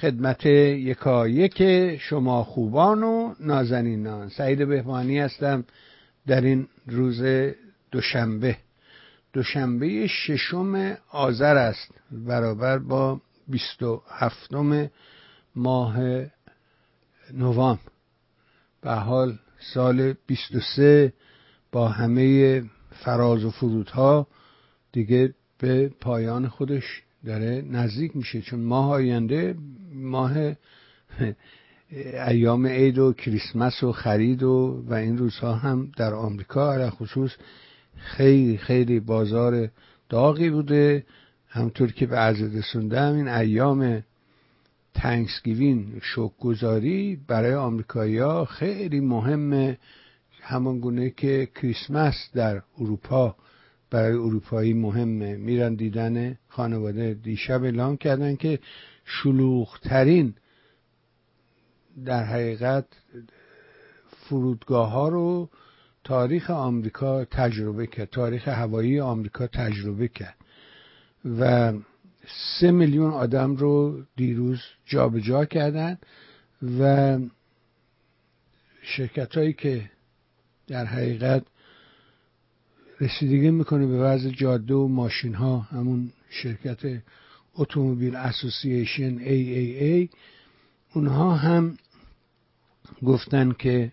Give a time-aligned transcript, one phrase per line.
[0.00, 1.62] خدمت یکایک
[1.96, 4.28] شما خوبان و نازنینان.
[4.28, 5.64] سعید بهمانی هستم
[6.26, 7.22] در این روز
[7.90, 8.56] دوشنبه.
[9.32, 14.90] دوشنبه ششم آذر است برابر با بیست و هفتم
[15.56, 15.96] ماه
[17.32, 17.80] نوامبر.
[18.80, 19.38] به حال
[19.74, 21.12] سال بیست و سه
[21.72, 24.26] با همه فراز و فرودها
[24.92, 28.42] دیگه به پایان خودش داره نزدیک میشه.
[28.42, 29.54] چون ماه آینده
[29.94, 30.32] ماه
[32.28, 37.30] ایام عید و کریسمس و خرید و و این روزها هم در آمریکا علی خصوص
[37.96, 39.68] خیلی خیلی بازار
[40.08, 41.04] داغی بوده.
[41.48, 44.02] همطور که به عرض رسوندم این ایام
[44.94, 49.78] تنکسگیوین شکگذاری برای آمریکایی‌ها خیلی مهمه.
[50.40, 53.36] همان گونه که کریسمس در اروپا
[53.90, 55.36] برای اروپایی مهمه.
[55.36, 58.58] میرن دیدن خانواده دیشب اعلام کردن که
[59.04, 60.34] شلوغترین
[62.04, 62.86] در حقیقت
[64.10, 65.50] فرودگاه ها رو
[66.04, 70.36] تاریخ آمریکا تجربه کرد تاریخ هوایی آمریکا تجربه کرد
[71.40, 71.72] و
[72.60, 75.98] سه میلیون آدم رو دیروز جابجا جا کردن
[76.80, 77.18] و
[78.82, 79.90] شرکت هایی که
[80.66, 81.42] در حقیقت
[83.00, 87.02] رسیدگی می‌کنه به وضع جاده و ماشین ها همون شرکت
[87.54, 90.08] اتومبیل اسوسییشن ای
[90.94, 91.78] اونها هم
[93.02, 93.92] گفتن که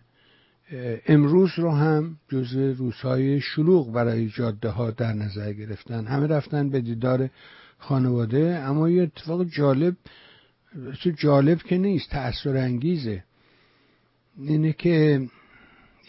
[1.08, 6.06] امروز رو هم جزء روزهای شلوغ برای جاده ها در نظر گرفتن.
[6.06, 7.30] همه رفتن به دیدار
[7.78, 9.96] خانواده اما یه اتفاق جالب
[11.04, 13.24] تو جالب که نیست تأثرانگیزه.
[14.38, 15.28] اینه که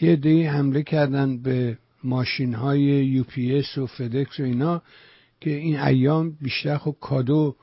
[0.01, 4.81] یه عده‌ای حمله کردن به ماشین های UPS و FedEx و اینا
[5.41, 7.55] که این ایام بیشتر خب کادو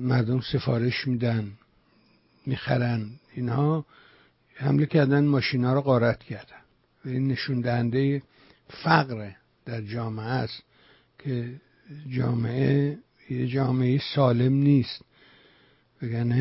[0.00, 1.52] مردم سفارش میدن
[2.46, 3.86] می‌خرن اینها
[4.54, 6.62] حمله کردن ماشین ها رو غارت کردن.
[7.04, 8.22] و این نشون دهنده
[8.68, 9.30] فقر
[9.64, 10.62] در جامعه است
[11.18, 11.54] که
[12.10, 12.98] جامعه
[13.30, 15.02] یه جامعه سالم نیست.
[16.02, 16.36] وگرنه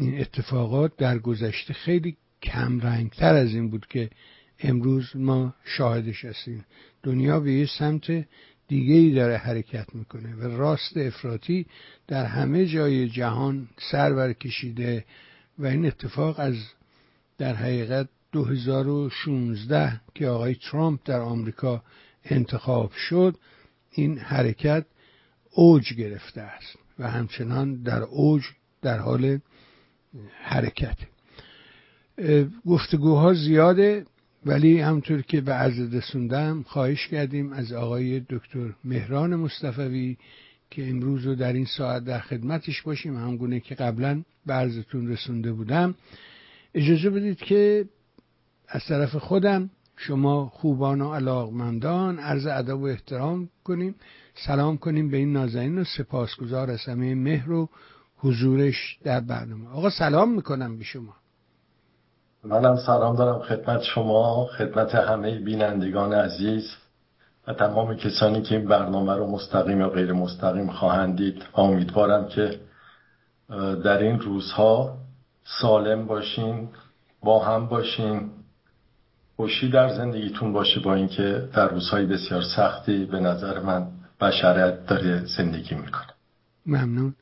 [0.00, 4.10] این اتفاقات در گذشته خیلی کم رنگتر از این بود که
[4.60, 6.64] امروز ما شاهدش هستیم.
[7.02, 8.26] دنیا به یه سمت
[8.68, 11.66] دیگه ای داره حرکت می‌کنه و راست افراطی
[12.06, 15.04] در همه جای جهان سر برکشیده
[15.58, 16.54] و این اتفاق از
[17.38, 21.82] در حقیقت 2016 که آقای ترامپ در آمریکا
[22.24, 23.36] انتخاب شد
[23.90, 24.84] این حرکت
[25.50, 28.42] اوج گرفته است و همچنان در اوج
[28.82, 29.38] در حال
[30.42, 30.96] حرکت.
[32.66, 34.04] گفتگوها زیاده.
[34.46, 40.16] ولی همطور که به عرض رسوندم خواهش کردیم از آقای دکتر مهران مصطفوی
[40.70, 43.16] که امروز رو در این ساعت در خدمتش باشیم.
[43.16, 45.94] همگونه که قبلا به عرضتون رسونده بودم.
[46.74, 47.84] اجازه بدید که
[48.68, 53.94] از طرف خودم شما خوبان و علاقمندان عرض ادب و احترام کنیم.
[54.34, 57.68] سلام کنیم به این نازنین و سپاسگزار از همه مهر و
[58.16, 59.68] حضورش در برنامه.
[59.68, 61.14] آقا سلام می‌کنم به شما.
[62.44, 66.76] منم سلام دارم خدمت شما خدمت همه بینندگان عزیز
[67.46, 72.60] و تمام کسانی که این برنامه رو مستقیم یا غیر مستقیم خواهند دید امیدوارم که
[73.84, 74.98] در این روزها
[75.60, 76.68] سالم باشین
[77.20, 78.30] با هم باشین
[79.36, 83.86] خوشی در زندگیتون باشه با اینکه در روزهای بسیار سختی به نظر من
[84.20, 86.12] بشریت داره زندگی می‌کنه.
[86.66, 87.14] ممنون.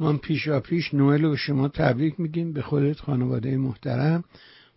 [0.00, 2.52] ما پیشا پیش نوئل و شما تبریک میگیم.
[2.52, 4.24] به خودت خانواده محترم.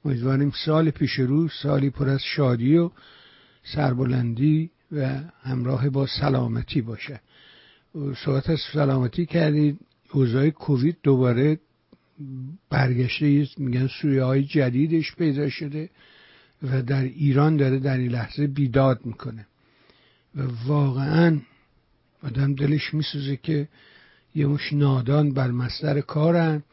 [0.05, 2.91] امیدواریم سال پیش رو سالی پر از شادی و
[3.63, 7.21] سربلندی و همراه با سلامتی باشه.
[8.25, 9.79] صحبت از سلامتی کردید.
[10.11, 11.59] اوضاع کووید دوباره
[12.69, 15.89] برگشته میگن سویه های جدیدش پیدا شده
[16.63, 19.47] و در ایران داره در این لحظه بیداد می‌کنه.
[20.35, 21.39] و واقعا
[22.23, 23.67] آدم دلش میسوزه که
[24.35, 26.63] یه مش نادان بر مصدر کارن.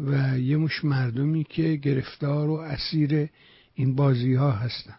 [0.00, 3.28] و یه مش مردمی که گرفتار و اسیر
[3.74, 4.94] این بازی ها هستن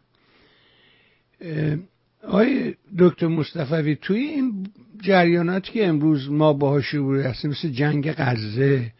[2.23, 4.67] آقای دکتر مصطفی توی این
[5.01, 8.91] جریاناتی که امروز ما باهاش روبرو هستیم مثل جنگ غزه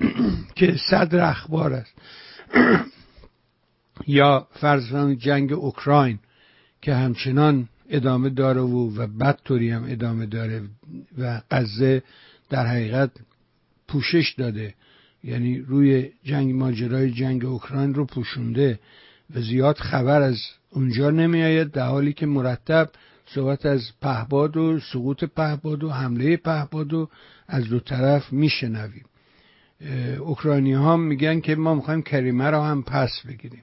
[0.56, 1.94] که صدر اخبار است
[4.06, 6.18] یا فرض جنگ اوکراین
[6.82, 10.62] که همچنان ادامه داره و و بدطوری هم ادامه داره
[11.18, 12.02] و غزه
[12.50, 13.10] در حقیقت
[13.88, 14.74] پوشش داده.
[15.24, 18.78] یعنی روی جنگ ماجرای جنگ اوکراین رو پوشونده
[19.34, 20.38] و زیاد خبر از
[20.70, 22.90] اونجا نمیآید در حالی که مرتب
[23.26, 27.08] صحبت از پهباد و سقوط پهباد و حمله پهباد و
[27.48, 29.04] از دو طرف میشنویم.
[30.18, 33.62] اوکراینی ها میگن که ما می‌خوایم کریمه رو هم پس بگیریم.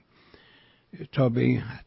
[1.11, 1.85] تا به این حد.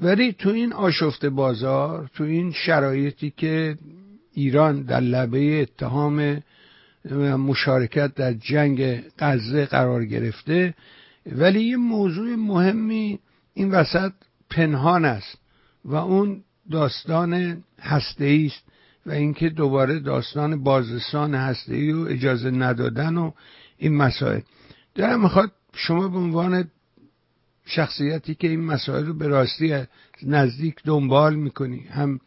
[0.00, 3.78] ولی تو این آشفت بازار تو این شرایطی که
[4.34, 6.42] ایران در لبه اتهام
[7.16, 10.74] مشارکت در جنگ غزه قرار گرفته.
[11.26, 13.18] ولی یه موضوع مهمی
[13.54, 14.12] این وسط
[14.50, 15.38] پنهان است
[15.84, 18.62] و اون داستان هسته است
[19.06, 23.32] و اینکه دوباره داستان بازرسان هسته ای و اجازه ندادن و
[23.76, 24.40] این مسائل.
[24.94, 26.70] دارم می‌خواد شما به عنوان
[27.66, 29.84] شخصیتی که این مسائل رو به راستی
[30.22, 32.20] نزدیک دنبال می‌کنی هم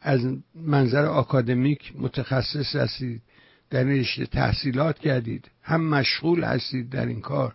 [0.00, 0.20] از
[0.54, 3.22] منظر آکادمیک متخصص هستید
[3.70, 5.50] در این رشته تحصیلات کردید.
[5.62, 7.54] هم مشغول هستید در این کار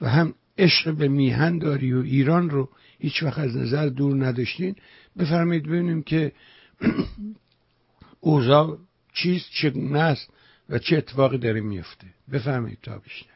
[0.00, 2.68] و هم عشق به میهن داری و ایران رو
[2.98, 4.76] هیچ وقت از نظر دور نداشتین.
[5.18, 6.32] بفرمایید ببینیم که
[8.20, 8.78] اوضاع
[9.14, 10.30] چیست چگونه است
[10.68, 12.06] و چه اتفاقی داره میفته.
[12.32, 13.30] بفرمایید تا بیشتر.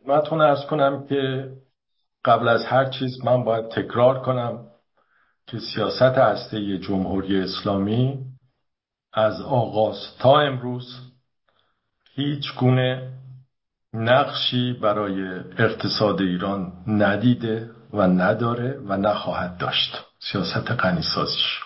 [0.00, 1.50] خدمتتون ارز کنم که
[2.24, 4.66] قبل از هر چیز من باید تکرار کنم
[5.46, 8.18] که سیاست هسته جمهوری اسلامی
[9.12, 11.13] از آغاز تا امروز
[12.16, 13.12] هیچ گونه
[13.94, 20.04] نقشی برای اقتصاد ایران ندیده و نداره و نخواهد داشت.
[20.18, 21.60] سیاست غنیسازیش.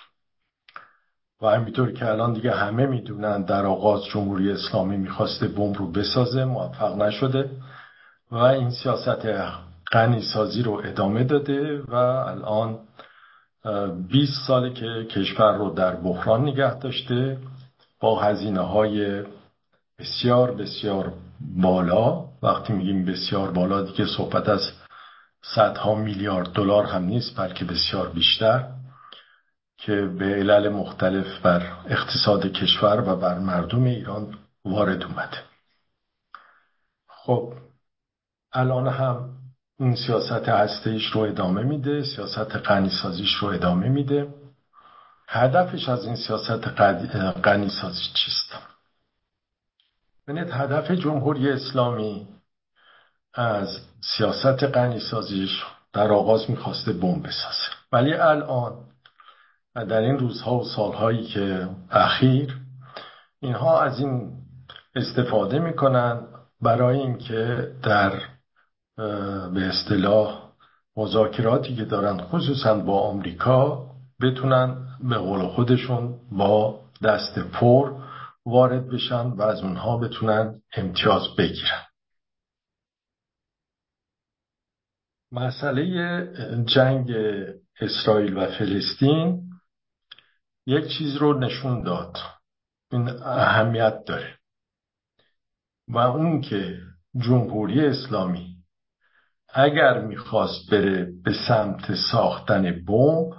[1.42, 6.44] و همینطور که الان دیگه همه می‌دونن در آغاز جمهوری اسلامی می‌خواسته بمب رو بسازه
[6.44, 7.50] موفق نشده
[8.30, 9.26] و این سیاست
[9.92, 12.78] غنیسازی رو ادامه داده و الان
[14.08, 17.38] 20 ساله که کشور رو در بحران نگه داشته
[18.00, 19.24] با هزینه های
[19.98, 22.24] بسیار بسیار بالا.
[22.42, 24.60] وقتی میگیم بسیار بالا دیگه صحبت از
[25.42, 28.68] صدها میلیارد دلار هم نیست بلکه بسیار بیشتر
[29.78, 35.38] که به علل مختلف بر اقتصاد کشور و بر مردم ایران وارد اومده.
[37.08, 37.52] خب
[38.52, 39.30] الان هم
[39.80, 44.34] این سیاست هستهیش رو ادامه میده سیاست غنیسازیش رو ادامه میده.
[45.28, 46.80] هدفش از این سیاست
[47.44, 48.67] غنیسازی چیست؟
[50.28, 52.26] ببینید هدف جمهوری اسلامی
[53.34, 53.68] از
[54.00, 57.70] سیاست غنیسازیش در آغاز می‌خواسته بمب بسازه.
[57.92, 58.72] ولی الان
[59.74, 62.56] و در این روزها و سالهایی که اخیر
[63.40, 64.32] اینها از این
[64.94, 66.20] استفاده می‌کنن
[66.60, 68.12] برای اینکه در
[69.54, 70.42] به اصطلاح
[70.96, 73.86] مذاکراتی که دارن خصوصا با آمریکا
[74.22, 77.92] بتونن به قول خودشون با دست پر
[78.50, 81.84] وارد بشن و از اونها بتونن امتیاز بگیرن.
[85.32, 85.84] مسئله
[86.64, 87.10] جنگ
[87.80, 89.50] اسرائیل و فلسطین
[90.66, 92.16] یک چیز رو نشون داد.
[92.92, 94.38] این اهمیت داره.
[95.88, 96.78] و اون که
[97.16, 98.56] جمهوری اسلامی
[99.54, 103.32] اگر می‌خواست بره به سمت ساختن بمب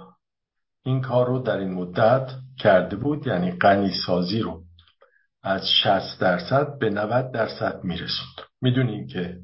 [0.84, 4.69] این کار رو در این مدت کرده بود یعنی غنیسازی رو.
[5.42, 8.48] از 60 درصد به 90 درصد میرسوند.
[8.62, 9.38] می‌دونیم که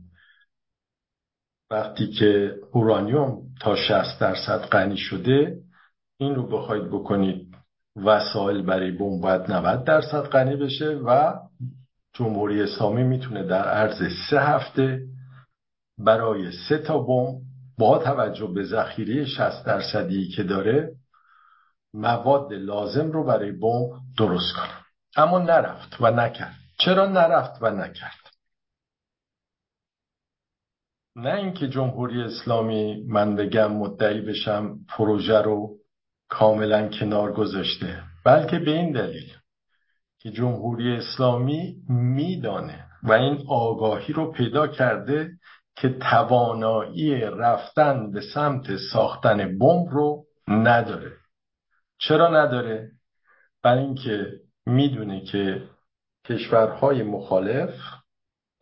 [1.70, 5.56] وقتی که اورانیوم تا 60 درصد غنی شده
[6.20, 7.56] این رو بخواید بکنید
[7.96, 11.32] وسایل برای بمب باید 90 درصد غنی بشه و
[12.14, 15.00] جمهوری اسلامی می‌تونه در عرض سه هفته
[15.98, 17.40] برای سه تا بمب
[17.78, 20.92] با توجه به ذخیره 60 درصدی که داره
[21.94, 24.85] مواد لازم رو برای بمب درست کنه.
[25.16, 26.56] اما نرفت و نکرد.
[26.78, 28.26] چرا نرفت و نکرد؟
[31.16, 35.76] نه اینکه جمهوری اسلامی من بگم مدعی بشم پروژه رو
[36.28, 39.32] کاملا کنار گذاشته بلکه به این دلیل
[40.18, 45.30] که جمهوری اسلامی میدانه و این آگاهی رو پیدا کرده
[45.76, 51.12] که توانایی رفتن به سمت ساختن بمب رو نداره.
[51.98, 52.90] چرا نداره؟
[53.62, 55.68] برای اینکه می‌دونه که
[56.26, 57.74] کشورهای مخالف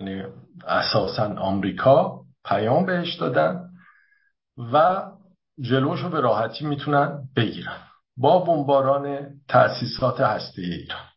[0.01, 0.23] یعنی
[0.67, 3.71] اساسا آمریکا پیام بهش دادن
[4.73, 5.03] و
[5.61, 7.79] جلوش رو به راحتی می‌تونن بگیرن
[8.17, 11.09] با بمباران تأسیسات هسته ایران.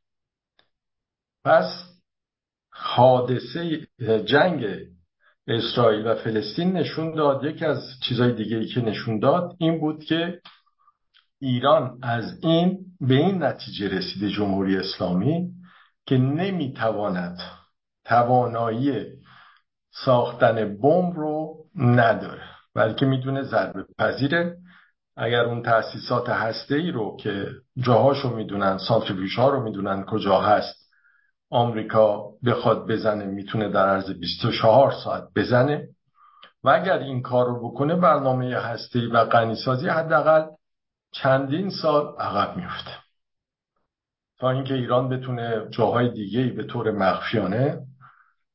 [1.45, 1.83] پس
[2.73, 3.87] حادثه
[4.25, 4.65] جنگ
[5.47, 10.03] اسرائیل و فلسطین نشون داد یکی از چیزهای دیگه ای که نشون داد این بود
[10.03, 10.41] که
[11.39, 15.51] ایران از این به این نتیجه رسیده جمهوری اسلامی
[16.05, 17.39] که نمی‌تواند
[18.05, 19.05] توانایی
[20.05, 22.41] ساختن بمب رو نداره
[22.75, 24.57] بلکه می‌دونه ضربه پذیره
[25.17, 30.75] اگر اون تأسیسات هسته ای رو که جاهاشو می‌دونن سانتریفیوژ ها رو می‌دونن کجا هست
[31.49, 35.87] آمریکا بخواد بزنه می‌تونه در عرض 24 ساعت بزنه.
[36.63, 40.45] و اگر این کار رو بکنه برنامه هسته و غنیسازی حداقل
[41.11, 42.91] چندین سال عقب میفته
[44.39, 47.79] تا اینکه ایران بتونه جاهای دیگه به طور مخفیانه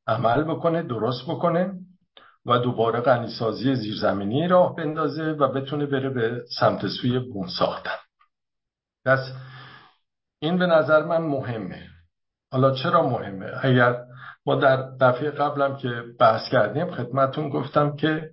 [0.07, 1.75] عمل بکنه درست بکنه
[2.47, 7.97] و دوباره غنیسازی زیرزمینی راه بندازه و بتونه بره به سمت سوی بوم ساختن.
[9.05, 9.33] پس
[10.39, 11.89] این به نظر من مهمه.
[12.53, 13.97] حالا چرا مهمه؟ اگر
[14.47, 18.31] ما در دفعه قبلم که بحث کردیم خدمتون گفتم که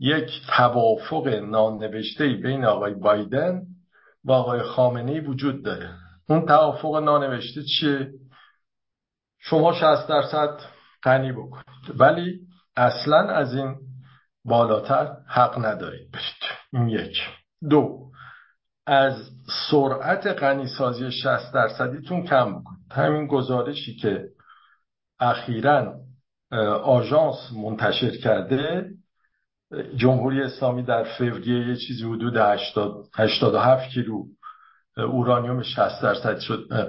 [0.00, 3.62] یک توافق نانوشته بین آقای بایدن
[4.24, 5.90] و آقای خامنه وجود داره.
[6.28, 8.10] اون توافق نانوشته چیه؟
[9.38, 10.60] شما 60 درصد
[11.02, 11.64] غنی بکنید.
[11.94, 12.40] ولی
[12.76, 13.76] اصلا از این
[14.44, 16.10] بالاتر حق ندارید.
[16.10, 16.42] برید
[16.72, 17.16] این یک.
[17.70, 18.10] دو
[18.86, 19.14] از
[19.70, 22.92] سرعت غنیسازی 60 درصدیتون کم بکنید.
[22.92, 24.28] همین گزارشی که
[25.20, 25.94] اخیرا
[26.82, 28.90] آژانس منتشر کرده
[29.96, 32.36] جمهوری اسلامی در فوریه یه چیزی حدود
[33.16, 34.24] 87 کیلو
[34.96, 36.38] اورانیوم 60 درصد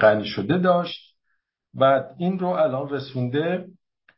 [0.01, 1.15] غنی شده داشت.
[1.73, 3.65] بعد این رو الان رسونده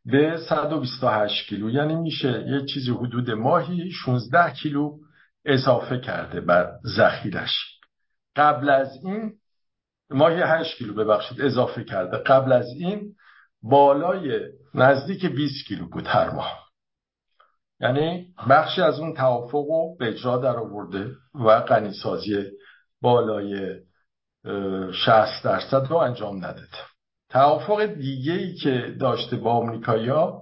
[0.06, 1.70] به 128 کیلو.
[1.70, 4.98] یعنی میشه یه چیزی حدود ماهی 16 کیلو
[5.46, 7.52] اضافه کرده بر ذخیرش.
[8.36, 9.34] قبل از این
[10.10, 12.18] ماهی 8 کیلو ببخشید اضافه کرده.
[12.18, 13.02] قبل از این
[13.64, 14.40] بالای
[14.76, 16.63] نزدیک 20 کیلو بود هر ماه.
[17.84, 22.52] یعنی بخشی از اون توافق رو به اجرا در آورده و غنیسازی
[23.02, 23.80] بالای
[25.06, 26.68] 60 درصد رو انجام نداده.
[27.30, 30.42] توافق دیگه ای که داشته با آمریکایا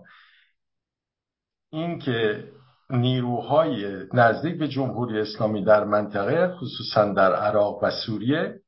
[1.71, 2.47] این که
[2.89, 8.59] نیروهای نزدیک به جمهوری اسلامی در منطقه خصوصا در عراق و سوریه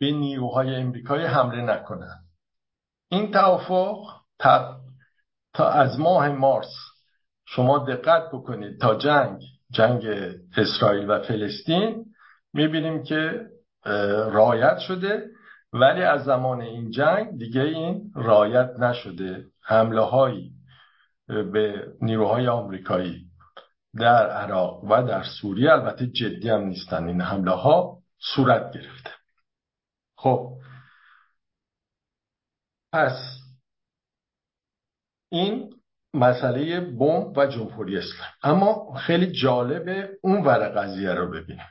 [0.00, 2.24] به نیروهای امریکایی حمله نکنند.
[3.08, 3.96] این توافق
[5.54, 6.91] تا از ماه مارس
[7.54, 10.06] شما دقت بکنید تا جنگ جنگ
[10.56, 12.04] اسرائیل و فلسطین
[12.52, 13.46] می‌بینیم که
[14.32, 15.26] رایت شده
[15.72, 19.44] ولی از زمان این جنگ دیگه این رایت نشده.
[19.62, 20.52] حمله هایی
[21.26, 23.24] به نیروهای آمریکایی
[23.94, 27.08] در عراق و در سوریه البته جدی هم نیستن.
[27.08, 27.98] این حمله ها
[28.34, 29.10] صورت گرفته.
[30.16, 30.52] خب.
[32.92, 33.38] پس
[35.30, 35.71] این
[36.14, 41.66] مسئله بمب و جمهوری اسلام اما خیلی جالبه اون ور قضیه رو ببینیم.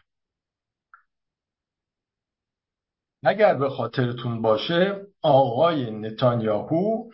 [3.24, 7.12] اگر به خاطرتون باشه آقای نتانیاهو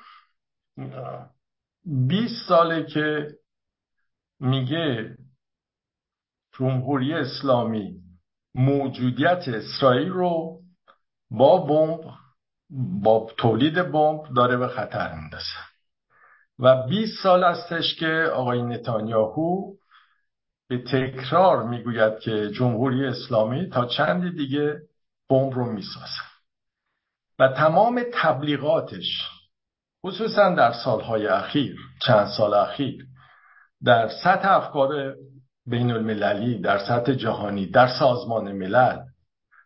[1.86, 3.28] 20 ساله که
[4.40, 5.18] میگه
[6.58, 8.02] جمهوری اسلامی
[8.56, 10.62] موجودیت اسرائیل رو
[11.32, 12.14] با بمب
[13.04, 15.67] با تولید بمب داره به خطر میندازه
[16.60, 19.74] و 20 سال استش که آقای نتانیاهو
[20.70, 24.80] به تکرار می‌گوید که جمهوری اسلامی تا چند دیگه
[25.30, 26.22] بمب رو می‌سازه
[27.40, 29.30] و تمام تبلیغاتش
[30.06, 33.06] خصوصا در سالهای اخیر چند سال اخیر
[33.84, 35.16] در سطح افکار
[35.66, 39.00] بین المللی در سطح جهانی در سازمان ملل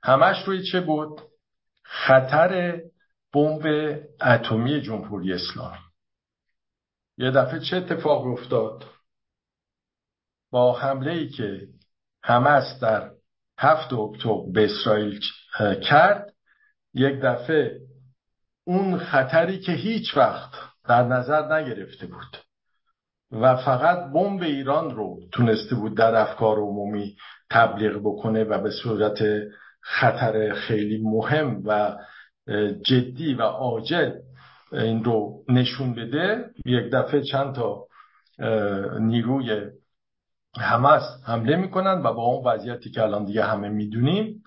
[0.03, 1.21] همش روی چه بود؟
[1.83, 2.81] خطر
[3.33, 5.90] بمب اتمی جمهوری اسلامی
[7.21, 8.85] یه دفعه چه اتفاق افتاد؟
[10.51, 11.67] با حمله ای که
[12.23, 13.11] حماس در
[13.59, 15.19] هفت اکتبر به اسرائیل
[15.89, 16.33] کرد
[16.93, 17.79] یک دفعه
[18.63, 20.51] اون خطری که هیچ وقت
[20.87, 22.37] در نظر نگرفته بود
[23.31, 27.15] و فقط بمب ایران رو تونسته بود در افکار عمومی
[27.49, 29.23] تبلیغ بکنه و به صورت
[29.81, 31.97] خطر خیلی مهم و
[32.85, 34.11] جدی و عاجل
[34.73, 36.45] این رو نشون بده.
[36.65, 37.87] یک دفعه چند تا
[38.99, 39.61] نیروی
[40.57, 44.43] حماس حمله می‌کنن و با اون وضعیتی که الان دیگه همه می‌دونیم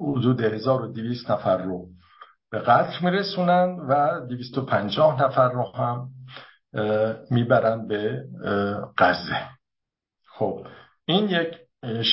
[0.00, 1.86] حدود 1200 نفر رو
[2.50, 6.08] به قتل میرسونن و 250 نفر رو هم
[7.30, 8.24] می‌برن به
[8.98, 9.48] غزه.
[10.26, 10.66] خب
[11.04, 11.56] این یک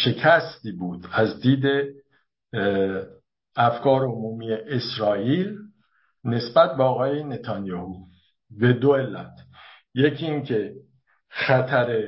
[0.03, 1.65] شکستی بود از دید
[3.55, 5.57] افکار عمومی اسرائیل.
[6.23, 7.95] نسبت به آقای نتانیاهو
[8.49, 9.33] به دو علت.
[9.95, 10.73] یکی این که
[11.29, 12.07] خطر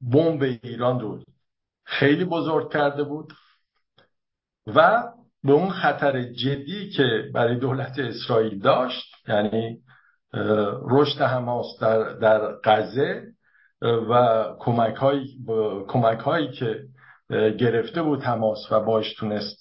[0.00, 1.22] بمب ایران رو
[1.84, 3.32] خیلی بزرگ کرده بود
[4.66, 5.02] و
[5.44, 9.78] به اون خطر جدی که برای دولت اسرائیل داشت یعنی
[10.82, 13.22] رشد حماس در, در غزه
[13.82, 14.94] و کمک,
[15.88, 16.84] کمک هایی که
[17.58, 19.59] گرفته بود حماس و باش تونست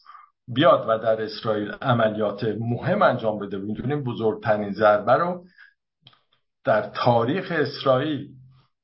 [0.54, 3.58] بیاد و در اسرائیل عملیات مهم انجام بده.
[3.58, 5.46] می‌دونیم بزرگترین ضربه رو
[6.66, 8.28] در تاریخ اسرائیل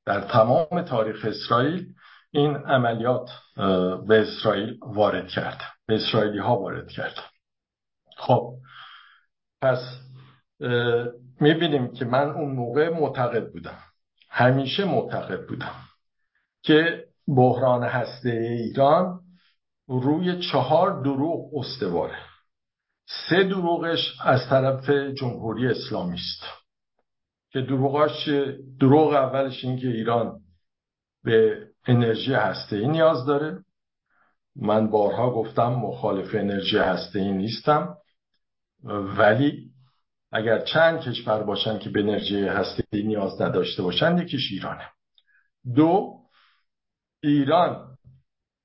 [0.06, 1.94] در تمام تاریخ اسرائیل
[2.32, 3.30] این عملیات
[4.08, 5.62] به اسرائیل وارد کرد.
[5.88, 7.16] به اسرائیلی ها وارد کرد.
[8.18, 8.54] خب
[9.62, 9.80] پس
[11.40, 13.78] می‌بینیم که من اون موقع معتقد بودم
[14.30, 15.76] همیشه معتقد بودم
[16.64, 19.20] که بحران هسته ایران
[19.88, 22.20] روی چهار دروغ استواره.
[23.30, 26.44] سه دروغش از طرف جمهوری اسلامی است.
[27.50, 28.30] که دروغاش
[28.80, 30.40] دروغ اولش این که ایران
[31.24, 33.64] به انرژی هسته ای نیاز داره.
[34.56, 37.98] من بارها گفتم مخالف انرژی هسته ای نیستم.
[39.18, 39.70] ولی
[40.32, 44.90] اگر چند کشور باشن که به انرژی هسته ای نیاز نداشته باشن یکیش ایرانه.
[45.76, 46.20] دو
[47.24, 47.95] ایران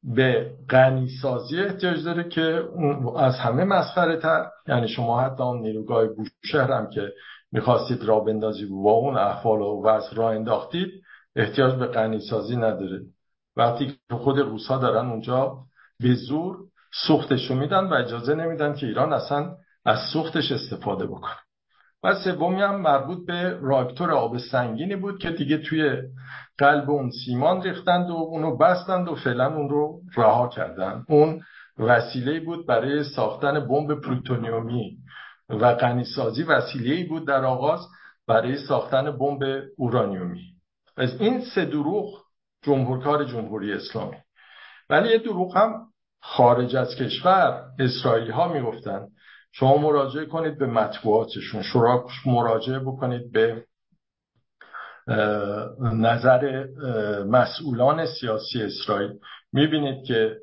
[0.03, 2.69] به غنی سازی احتیاج داره که
[3.17, 7.13] از همه مسخره تر یعنی شما حتی اون نیروگاه بوشهر هم که
[7.53, 10.91] می‌خواستید را بندازی و اون احوال و وضع را انداختید
[11.37, 13.01] احتیاج به غنی سازی نداره.
[13.57, 15.59] وقتی که خود روسا دارن اونجا
[16.01, 16.57] به زور
[17.07, 21.37] سوختش میدن و اجازه نمیدن که ایران اصلا از سوختش استفاده بکنه.
[22.03, 26.03] و سومی هم مربوط به راکتور آب سنگینی بود که دیگه توی
[26.59, 31.05] قلب اون سیمان ریختند و اونو بستند و فعلا اون رو رها کردن.
[31.09, 31.43] اون
[31.79, 34.99] وسیله بود برای ساختن بمب پلوتونیومی
[35.49, 37.81] و غنیسازی وسیله بود در آغاز
[38.29, 39.43] برای ساختن بمب
[39.77, 40.55] اورانیومی.
[40.97, 42.23] از این سه دروغ
[42.63, 44.17] جمهورکار جمهوری اسلامی.
[44.91, 45.87] ولی یه دروغ هم
[46.23, 49.07] خارج از کشور اسرائیلی ها می‌گفتن.
[49.53, 51.63] شما مراجعه کنید به مطبوعاتشون.
[51.63, 53.65] شما مراجعه بکنید به
[55.81, 56.65] نظر
[57.25, 59.11] مسئولان سیاسی اسرائیل.
[59.53, 60.37] می‌بینید که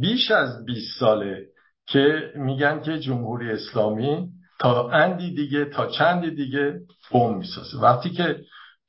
[0.00, 1.46] بیش از 20 ساله
[1.86, 6.80] که میگن که جمهوری اسلامی تا اندی دیگه تا چندی دیگه
[7.12, 7.78] بم می‌سازه.
[7.82, 8.36] وقتی که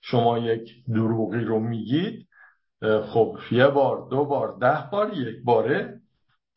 [0.01, 2.27] شما یک دروغی رو میگید
[2.81, 5.93] خب یه بار دو بار ده بار یک باره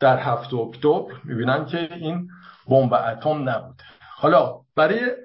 [0.00, 2.28] در هفت اکتبر می‌بینن که این
[2.70, 3.84] بمب اتم نبوده
[4.16, 5.16] حالا برای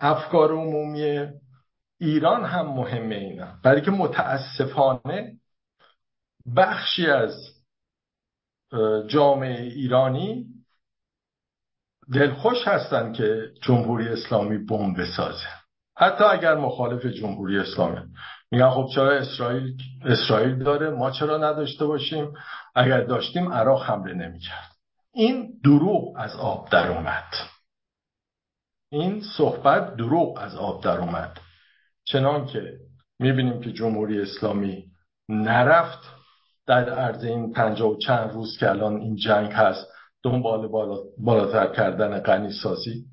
[0.00, 1.26] افکار عمومی
[2.00, 3.58] ایران هم مهمه اینا.
[3.64, 5.36] برای که متاسفانه
[6.56, 7.34] بخشی از
[9.06, 10.46] جامعه ایرانی
[12.14, 15.46] دلخوش هستن که جمهوری اسلامی بمب بسازه.
[15.96, 18.00] حتی اگر مخالف جمهوری اسلامی.
[18.50, 22.32] میگن خب چرا اسرائیل اسرائیل داره؟ ما چرا نداشته باشیم؟
[22.74, 24.77] اگر داشتیم عراق حمله نمی‌کرد.
[25.18, 27.34] این دروغ از آب در اومد.
[28.92, 31.40] این صحبت دروغ از آب در اومد.
[32.04, 32.72] چنان که
[33.18, 34.84] می‌بینیم که جمهوری اسلامی
[35.28, 35.98] نرفت
[36.66, 39.86] در عرض این پنجاه و چند روز که الان این جنگ هست
[40.22, 43.04] دنبال بالا، بالاتر کردن غنی سازی.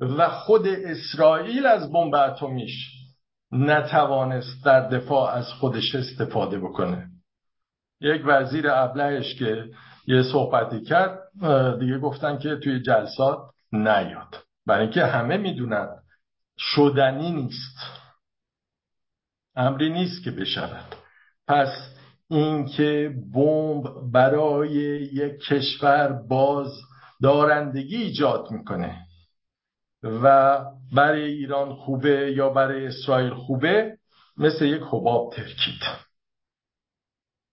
[0.00, 2.90] و خود اسرائیل از بمب اتمیش
[3.52, 7.10] نتوانست در دفاع از خودش استفاده بکنه.
[8.00, 9.64] یک وزیر ابلهش که
[10.06, 11.18] یه صحبتی کرد
[11.80, 13.38] دیگه گفتن که توی جلسات
[13.72, 14.36] نیاد.
[14.66, 15.88] برای اینکه همه می‌دونن
[16.58, 17.76] شدنی نیست.
[19.56, 20.94] امری نیست که بشود.
[21.48, 21.68] پس
[22.30, 24.72] اینکه بمب برای
[25.12, 26.68] یک کشور باز
[27.22, 29.06] دارندگی ایجاد می‌کنه
[30.02, 30.58] و
[30.94, 33.98] برای ایران خوبه یا برای اسرائیل خوبه
[34.36, 35.82] مثل یک حباب ترکید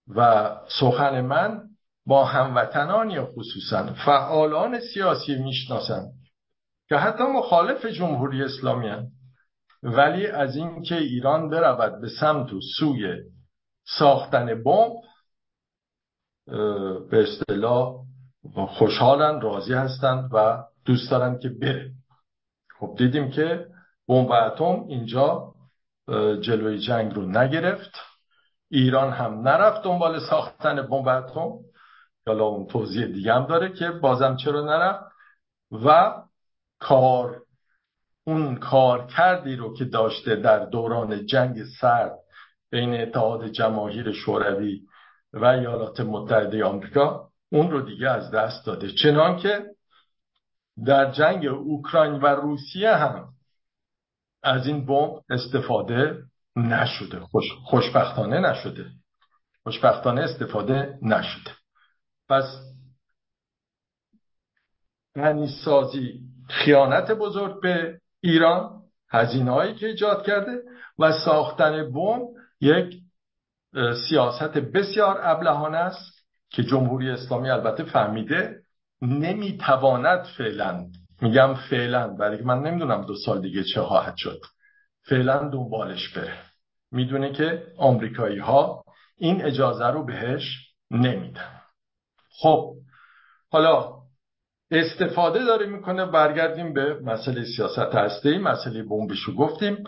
[0.07, 1.70] و سخن من
[2.05, 6.05] با هموطنانی خصوصا فعالان سیاسی می‌شناسن
[6.89, 9.07] که حتی مخالف جمهوری اسلامی هن.
[9.83, 13.17] ولی از اینکه ایران برود به سمت و سوی
[13.99, 14.93] ساختن بمب
[17.11, 17.95] به اصطلاح
[18.67, 21.91] خوشحالن راضی هستند و دوست دارن که بره.
[22.79, 23.65] خب دیدیم که
[24.07, 25.53] بمب اتم اینجا
[26.41, 27.91] جلوی جنگ رو نگرفت.
[28.71, 31.51] ایران هم نرفت دنبال ساختن بمب اتم.
[32.27, 35.03] حالا اون توضیح دیگه هم داره که بازم چرا نرفت
[35.71, 36.13] و
[36.79, 37.41] کار
[38.23, 42.19] اون کار کردی رو که داشته در دوران جنگ سرد
[42.71, 44.81] بین اتحاد جماهیر شوروی
[45.33, 48.91] و ایالات متحده آمریکا اون رو دیگه از دست داده.
[48.91, 49.65] چنان که
[50.85, 53.29] در جنگ اوکراین و روسیه هم
[54.43, 56.23] از این بمب استفاده
[56.55, 58.85] نشده خوش، خوشبختانه نشده.
[59.63, 61.51] خوشبختانه استفاده نشده.
[62.31, 62.45] پس
[65.65, 70.61] سازی خیانت بزرگ به ایران هزینه هایی که ایجاد کرده
[70.99, 72.19] و ساختن بم
[72.61, 73.01] یک
[74.09, 78.61] سیاست بسیار ابلهانه است که جمهوری اسلامی البته فهمیده
[79.01, 80.85] نمی‌تواند فعلا
[81.21, 84.41] میگم فعلا برای من نمی‌دونم دو سال دیگه چه خواهد شد.
[85.09, 86.37] فعلا دنبالش بره.
[86.91, 88.83] می‌دونه که آمریکایی ها
[89.17, 91.60] این اجازه رو بهش نمیدن.
[92.39, 92.75] خب
[93.51, 94.01] حالا
[94.71, 99.83] استفاده داره می‌کنه برگردیم به مسئله سیاست هسته ای مسئله بمبشو گفتیم.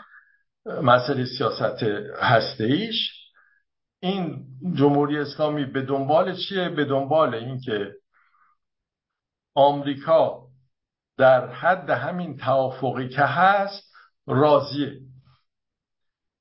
[0.66, 1.84] مسئله سیاست
[2.20, 3.24] هسته ایش
[4.00, 7.92] این جمهوری اسلامی به دنبال چیه؟ به دنبال اینکه
[9.56, 10.44] آمریکا
[11.18, 13.94] در حد همین توافقی که هست
[14.28, 15.00] راضیه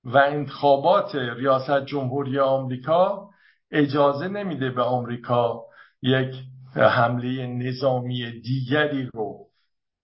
[0.04, 3.30] و انتخابات ریاست جمهوری آمریکا
[3.70, 5.64] اجازه نمیده به آمریکا
[6.02, 6.34] یک
[6.74, 9.46] حمله نظامی دیگری رو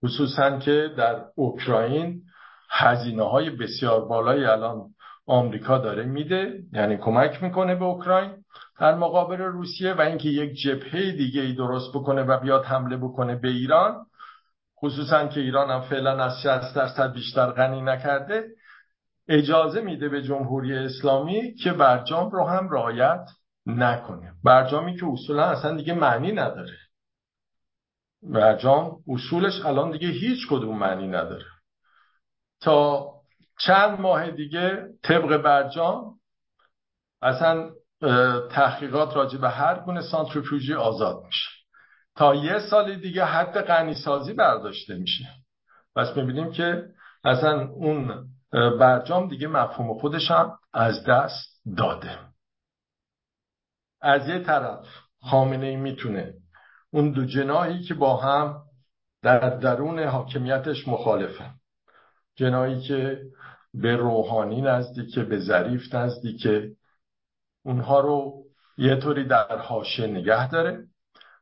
[0.04, 2.22] خصوصا که در اوکراین
[2.70, 4.80] هزینه های بسیار بالایی الان
[5.26, 8.30] آمریکا داره میده یعنی کمک می‌کنه به اوکراین
[8.80, 13.36] در مقابل روسیه و اینکه یک جبهه دیگه ای درست بکنه و بیاد حمله بکنه
[13.36, 14.06] به ایران
[14.82, 18.44] خصوصا که ایران هم فعلا از 60 درصد بیشتر غنی نکرده
[19.28, 23.20] اجازه میده به جمهوری اسلامی که برجام رو هم رعایت
[23.68, 26.76] نکنه برجامی که اصولا اصلا دیگه معنی نداره.
[28.22, 31.44] برجام اصولش الان دیگه هیچ کدوم معنی نداره.
[32.60, 33.06] تا
[33.58, 36.14] چند ماه دیگه طبق برجام
[37.22, 37.70] اصلا
[38.50, 41.48] تحقیقات راجع به هر گونه سانتریفیوژی آزاد میشه.
[42.16, 45.24] تا یه سال دیگه حد غنیسازی برداشته میشه.
[45.96, 46.84] پس می‌بینیم که
[47.24, 52.27] اصلا اون برجام دیگه مفهوم خودش هم از دست داده.
[54.00, 54.86] از یه طرف
[55.22, 56.34] خامنه ای می‌تونه.
[56.90, 58.62] اون دو جناهی که با هم
[59.22, 61.50] در درون حاکمیتش مخالفه
[62.36, 63.22] جناهی که
[63.74, 66.70] به روحانی نزدیکه به ظریف نزدیکه
[67.62, 68.44] اونها رو
[68.78, 70.84] یه طوری در حاشیه نگه داره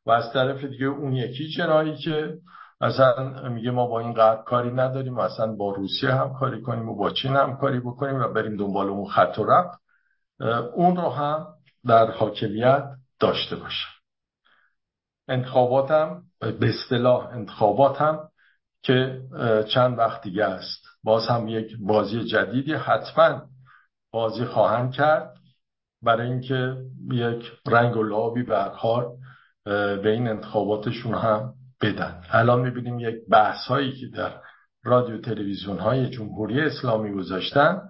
[0.06, 2.38] و از طرف دیگه اون یکی جناهی که
[2.80, 6.88] اصلا میگه ما با این غرب کاری نداریم و اصلا با روسیه هم کاری کنیم
[6.88, 9.80] و با چین هم کاری بکنیم و بریم دنبال اون خط و رفت
[10.74, 11.46] اون رو هم
[11.88, 12.84] در حاکمیت
[13.20, 13.86] داشته باشه
[15.28, 18.28] انتخاباتم به اصطلاح انتخاباتم
[18.82, 19.22] که
[19.74, 20.82] چند وقت دیگه است.
[21.04, 23.42] باز هم یک بازی جدیدی حتما
[24.10, 25.34] بازی خواهند کرد.
[26.02, 26.76] برای اینکه
[27.10, 28.44] یک رنگ و لابی
[28.74, 29.04] حال
[30.02, 32.22] به این انتخاباتشون هم بدن.
[32.30, 34.32] الان می‌بینیم یک بحث هایی که در
[34.84, 37.82] رادیو تلویزیون های جمهوری اسلامی گذاشتن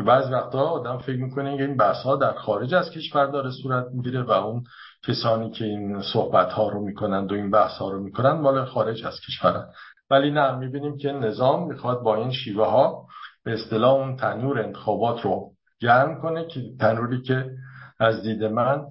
[0.00, 3.86] که بعض وقتا آدم فکر می‌کنه این بحث ها در خارج از کشور داره صورت
[3.92, 4.64] می‌گیره و اون
[5.08, 9.04] کسانی که این صحبت ها رو می‌کنند و این بحث ها رو می‌کنند مال خارج
[9.04, 9.66] از کشورن.
[10.10, 13.06] ولی نه می‌بینیم که نظام می‌خواد با این شیوه ها
[13.44, 17.50] به اصطلاح اون تنور انتخابات رو گرم کنه که تنوری که
[17.98, 18.82] از دید من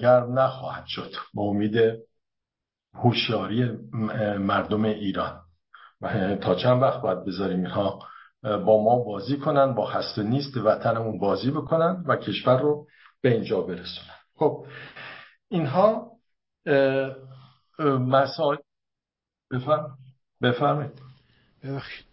[0.00, 1.76] گرم نخواهد شد با امید
[2.94, 3.70] هوشیاری
[4.38, 5.40] مردم ایران.
[6.40, 7.98] تا چند وقت باید بذاریم اینها
[8.42, 12.86] با ما بازی کنن با هست و نیست وطنمون بازی بکنن و کشور رو
[13.20, 14.14] به اینجا برسونن.
[14.34, 14.66] خب
[15.48, 16.12] اینها
[18.00, 18.56] مسائل
[20.42, 20.92] بفرم
[21.62, 22.04] ببخشید.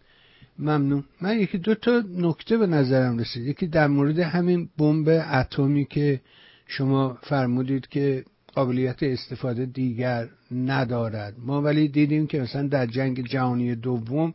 [0.58, 1.04] ممنون.
[1.20, 3.46] من یکی دو تا نکته به نظرم رسید.
[3.46, 6.20] یکی در مورد همین بمب اتمی که
[6.66, 11.34] شما فرمودید که قابلیت استفاده دیگر ندارد.
[11.38, 14.34] ما ولی دیدیم که مثلا در جنگ جهانی دوم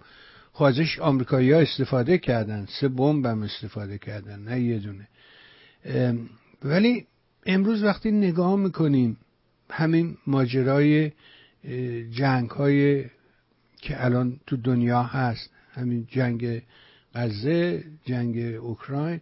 [0.52, 5.08] خواهش آمریکایی ها استفاده کردن سه بمب هم استفاده کردن نه یه دونه.
[6.64, 7.06] ولی
[7.46, 9.18] امروز وقتی نگاه می‌کنیم
[9.70, 11.12] همین ماجرای
[12.12, 13.06] جنگ های
[13.82, 16.62] که الان تو دنیا هست همین جنگ
[17.16, 19.22] غزه جنگ اوکراین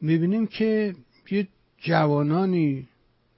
[0.00, 0.94] می‌بینیم که
[1.30, 2.88] یه جوانانی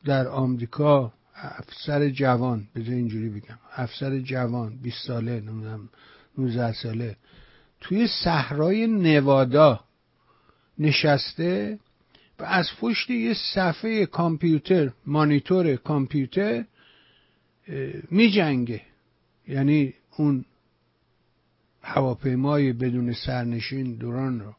[0.04, 5.88] در آمریکا افسر جوان بذار اینجوری بگم افسر جوان 20 ساله نمی‌دونم
[6.38, 7.16] 19 ساله
[7.84, 9.84] توی صحرای نوادا
[10.78, 11.78] نشسته
[12.38, 16.64] و از پشت یه صفحه کامپیوتر مانیتور کامپیوتر
[18.10, 18.82] می جنگه
[19.48, 20.44] یعنی اون
[21.82, 24.54] هواپیمای بدون سرنشین دوران رو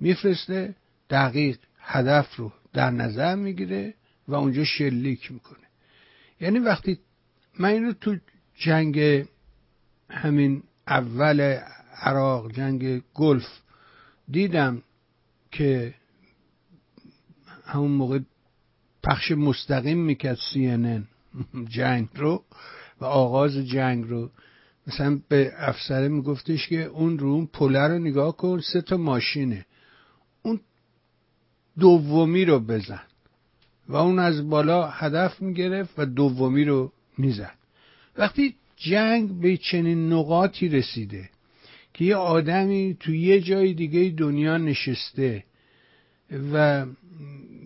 [0.00, 0.74] میفرسته
[1.10, 3.94] دقیق هدف رو در نظر می‌گیره
[4.28, 5.66] و اونجا شلیک می‌کنه.
[6.40, 6.98] یعنی وقتی
[7.58, 8.16] من اینو تو
[8.54, 9.24] جنگ
[10.10, 11.58] همین اول
[12.00, 13.46] عراق جنگ گلف
[14.30, 14.82] دیدم
[15.50, 15.94] که
[17.64, 18.18] همون موقع
[19.02, 21.02] پخش مستقیم می‌کرد CNN
[21.68, 22.44] جنگ رو
[23.00, 24.30] و آغاز جنگ رو.
[24.86, 29.66] مثلا به افسره میگفتش که اون رو اون پله رو نگاه کن سه تا ماشینه.
[30.42, 30.60] اون
[31.78, 33.02] دومی رو بزن
[33.88, 37.54] و اون از بالا هدف می‌گرفت و دومی رو می‌زد.
[38.16, 41.30] وقتی جنگ به چنین نقاطی رسیده
[41.96, 45.44] که یه آدمی تو یه جای دیگه دنیا نشسته
[46.52, 46.86] و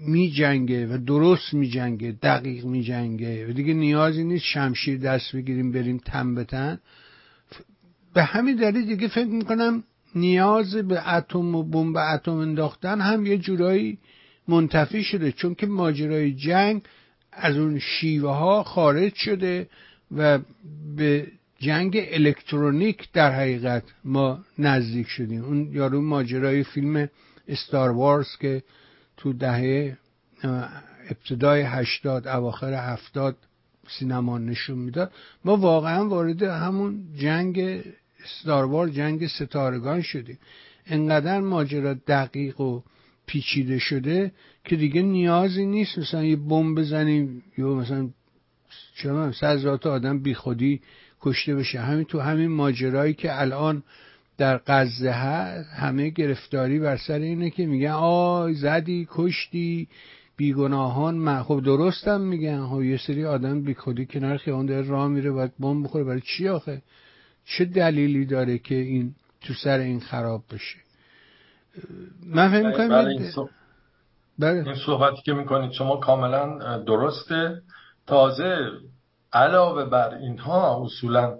[0.06, 5.36] می جنگه و درست می جنگه دقیق می جنگه و دیگه نیازی نیست شمشیر دست
[5.36, 6.78] بگیریم بریم تن بتن
[8.14, 13.38] به همین دلیل دیگه فکر می‌کنم نیاز به اتم و بمب اتم انداختن هم یه
[13.38, 13.98] جورایی
[14.48, 16.82] منتفی شده چون که ماجرای جنگ
[17.32, 19.68] از اون شیوه ها خارج شده
[20.16, 20.38] و
[20.96, 21.26] به
[21.60, 25.44] جنگ الکترونیک در حقیقت ما نزدیک شدیم.
[25.44, 27.08] اون یارو ماجرای فیلم
[27.48, 28.62] استار وارز که
[29.16, 29.96] تو دهه
[31.10, 33.36] ابتدای هشتاد اواخر هفتاد
[33.88, 35.12] سینما نشون می‌داد.
[35.44, 37.82] ما واقعا وارد همون جنگ
[38.40, 40.38] ستاروار جنگ ستارگان شدیم.
[40.86, 42.82] انقدر ماجرا دقیق و
[43.26, 44.32] پیچیده شده
[44.64, 48.08] که دیگه نیازی نیست مثلا یه بمب بزنیم یا مثلا
[48.96, 50.80] چرا صد آدم بیخودی
[51.20, 51.80] کشته بشه.
[51.80, 53.82] همین تو همین ماجرایی که الان
[54.38, 59.88] در غزه هست همه گرفتاری بر سر اینه که میگن آی زدی کشتی
[60.36, 62.66] بیگناهان خب درستم میگن.
[62.66, 66.04] خب یه سری آدم بیخودی کنار خیابان داره راه میره باید بمب بخوره.
[66.04, 66.82] برای چی آخه؟
[67.44, 70.76] چه دلیلی داره که این تو سر این خراب بشه؟
[72.26, 73.30] من فکر می‌کنم بله این,
[74.38, 74.66] بله.
[74.66, 77.62] این صحبتی که می‌کنید شما کاملا درسته.
[78.06, 78.56] تازه
[79.32, 81.36] علاوه بر اینها اصولا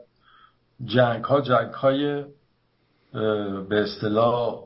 [0.84, 2.24] جنگ ها جنگ های
[3.68, 4.58] به اصطلاح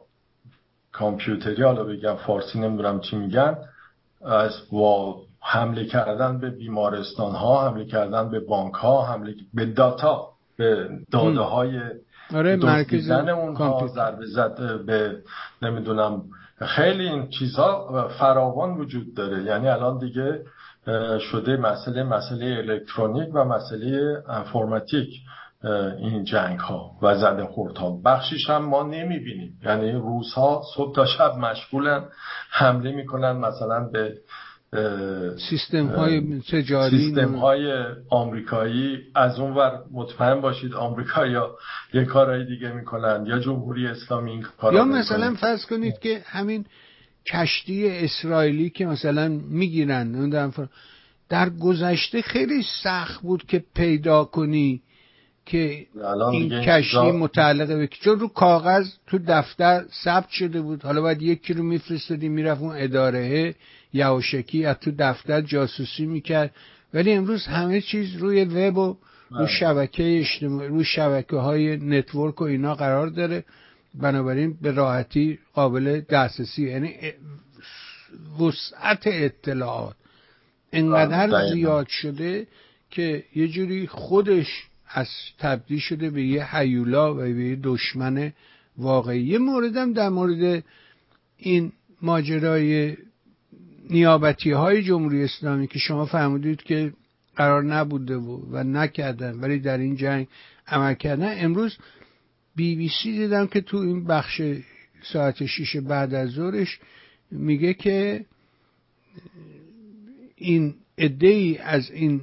[0.93, 3.57] کامپیوتری حالا بگم فارسی نمی‌دونم چی میگن
[4.25, 10.29] از با حمله کردن به بیمارستان ها حمله کردن به بانک ها حمله به داتا
[10.57, 11.81] به داده های
[12.35, 12.57] آره
[13.31, 15.23] اونها ضربه زد به
[15.63, 16.23] نمی‌دونم
[16.59, 19.43] خیلی این چیزها فراوان وجود داره.
[19.43, 20.45] یعنی الان دیگه
[21.21, 25.09] شده مسئله مسئله الکترونیک و مسئله انفرماتیک
[25.99, 29.61] این جنگ ها و زده خورد ها بخشیش هم ما نمی‌بینیم.
[29.65, 32.05] یعنی روز ها صبح تا شب مشغولن
[32.51, 34.15] حمله می‌کنن مثلا به
[35.51, 38.99] سیستم های تجاری سیستم های آمریکایی.
[39.15, 41.37] از اون ور مطمئن باشید آمریکایی
[41.95, 46.67] یه کارهای دیگه می‌کنن یا جمهوری اسلامی این کارا یا مثلا فرض کنید که همین
[47.27, 50.31] کشتی اسرائیلی که مثلا می‌گیرن
[51.29, 54.83] در گذشته خیلی سخت بود که پیدا کنی
[55.47, 55.87] که
[56.33, 60.83] این کشتی متعلقه به چون رو کاغذ تو دفتر ثبت شده بود.
[60.83, 63.55] حالا باید یکی رو میفرستادی می‌رفت اون اداره
[63.93, 66.55] یواشکی از تو دفتر جاسوسی می‌کرد.
[66.95, 68.97] ولی امروز همه چیز روی وب و
[69.31, 69.47] رو بله.
[69.47, 73.45] شبکه اجتماعی رو شبکه های نتورک و اینا قرار داره.
[73.95, 76.95] بنابراین به راحتی قابل دسترسی یعنی
[78.41, 79.97] وسعت اطلاعات
[80.73, 82.47] انقدر زیاد شده
[82.91, 88.33] که یه جوری خودش از تبدیل شده به یه حیولا و به یه دشمن
[88.79, 89.23] واقعی.
[89.23, 90.65] یه موردم در مورد
[91.37, 92.97] این ماجرای
[93.91, 96.93] نیابتی های جمهوری اسلامی که شما فهمیدید که
[97.37, 100.27] قرار نبوده و, و نکردن ولی در این جنگ
[100.69, 101.45] عمل کردن.
[101.45, 101.77] امروز
[102.57, 104.43] بی بی سی دیدم که تو این بخش
[105.03, 106.79] ساعت شیش بعد از ظهرش
[107.31, 108.25] میگه که
[110.37, 112.21] این عده ای از این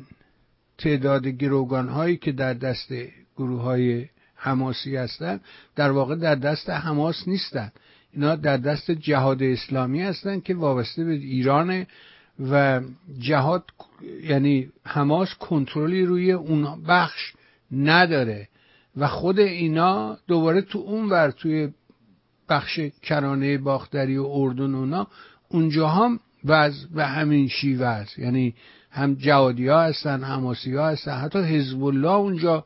[0.77, 2.93] تعداد گروگان هایی که در دست
[3.37, 5.41] گروه های حماسی هستند
[5.75, 7.73] در واقع در دست حماس نیستند
[8.13, 11.85] اینا در دست جهاد اسلامی هستند که وابسته به ایران
[12.39, 12.81] و
[13.19, 13.63] جهاد
[14.23, 17.33] یعنی حماس کنترلی روی اون بخش
[17.71, 18.47] نداره.
[18.97, 21.69] و خود اینا دوباره تو اون ور توی
[22.49, 25.07] بخش کرانه باختری و اردن اونا
[25.49, 28.19] اونجا هم وضع به همین شیوه است.
[28.19, 28.53] یعنی
[28.91, 31.11] هم جهادی ها هستن حماسی ها هستن.
[31.11, 32.65] حتی حزب الله اونجا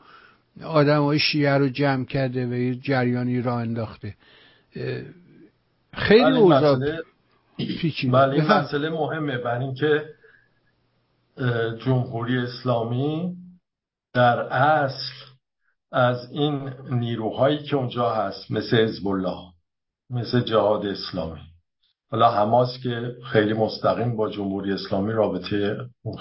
[0.64, 4.16] آدم های شیعه رو جمع کرده و یه جریانی را انداخته.
[5.94, 6.80] خیلی بله، اوضاع
[7.58, 8.14] پیچیده.
[8.14, 9.38] بله این مسئله مهمه.
[9.38, 10.06] برای اینکه
[11.86, 13.36] جمهوری اسلامی
[14.14, 15.25] در اصل
[15.96, 19.54] از این نیروهایی که اونجا هست مثل حزب الله
[20.10, 21.42] مثل جهاد اسلامی.
[22.12, 25.78] حالا حماس که خیلی مستقیم با جمهوری اسلامی رابطه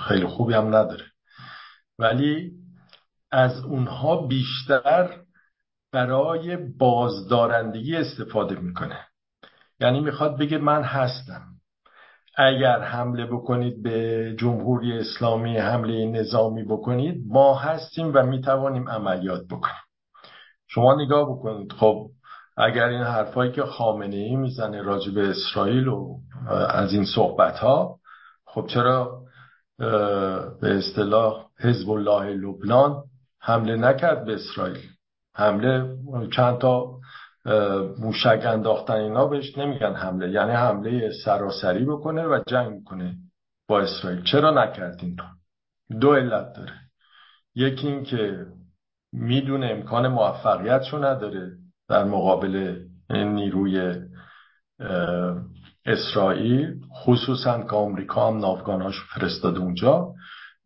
[0.08, 1.04] خیلی خوبی هم نداره.
[1.98, 2.52] ولی
[3.32, 5.20] از اونها بیشتر
[5.92, 9.06] برای بازدارندگی استفاده می‌کنه.
[9.80, 11.53] یعنی می‌خواد بگه من هستم.
[12.36, 19.84] اگر حمله بکنید به جمهوری اسلامی حمله نظامی بکنید ما هستیم و می‌توانیم عملیات بکنیم.
[20.66, 21.72] شما نگاه بکنید.
[21.72, 22.06] خب
[22.56, 26.18] اگر این حرفایی که خامنه ای می‌زنه راجع به اسرائیل و
[26.70, 27.98] از این صحبت ها
[28.46, 29.20] خب چرا
[30.60, 33.02] به اصطلاح حزب الله لبنان
[33.40, 34.78] حمله نکرد به اسرائیل؟
[35.34, 35.96] حمله
[36.36, 36.98] چند تا
[37.98, 40.30] موشک انداختن اینا بهش نمیگن حمله.
[40.30, 43.16] یعنی حمله سراسری بکنه و جنگ کنه
[43.68, 44.22] با اسرائیل.
[44.22, 45.24] چرا نکردین تو
[46.00, 46.72] دو علت داره.
[47.54, 48.46] یکی این که
[49.12, 51.50] می‌دونه امکان موفقیتشو نداره
[51.88, 52.76] در مقابل
[53.10, 53.94] نیروی
[55.86, 60.14] اسرائیل خصوصا که آمریکا هم ناوگاناش فرستاده اونجا.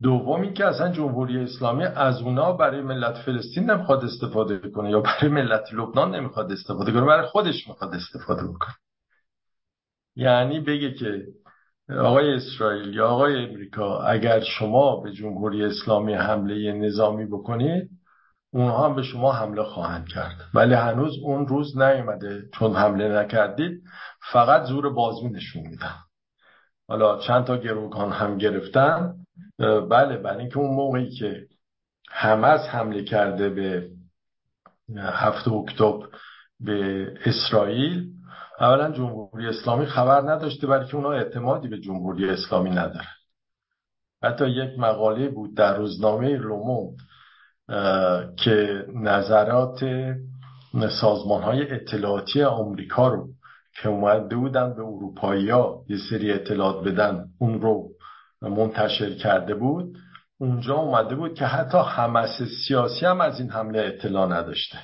[0.02, 5.28] دومی که اصلا جمهوری اسلامی از اونا برای ملت فلسطین نمی‌خواد استفاده کنه یا برای
[5.28, 8.74] ملت لبنان نمی‌خواد استفاده کنه برای خودش می‌خواد استفاده بکنه.
[10.16, 11.22] یعنی بگه که
[11.98, 17.90] آقای اسرائیل یا آقای امریکا اگر شما به جمهوری اسلامی حمله نظامی بکنید
[18.50, 20.36] اونها هم به شما حمله خواهند کرد.
[20.54, 22.42] ولی هنوز اون روز نیومده.
[22.54, 23.82] چون حمله نکردید
[24.32, 25.94] فقط زور بازو نشون میدن.
[26.88, 29.14] حالا چند تا گروگان هم گرفتن.
[29.90, 31.46] بله برای اینکه اون موقعی که
[32.10, 33.88] حماس حمله کرده به
[34.96, 36.06] هفته اکتبر
[36.60, 38.12] به اسرائیل
[38.60, 43.08] اولا جمهوری اسلامی خبر نداشته برای که اونا اعتمادی به جمهوری اسلامی نداره
[44.22, 46.96] حتی یک مقاله بود در روزنامه لوموند
[48.36, 49.80] که نظرات
[51.00, 53.28] سازمان های اطلاعاتی آمریکا رو
[53.82, 55.44] که اومده بودن به اروپایی
[55.88, 57.88] یه سری اطلاعات بدن اون رو
[58.42, 59.98] منتشر کرده بود
[60.38, 64.78] اونجا اومده بود که حتی حمس سیاسی هم از این حمله اطلاع نداشته.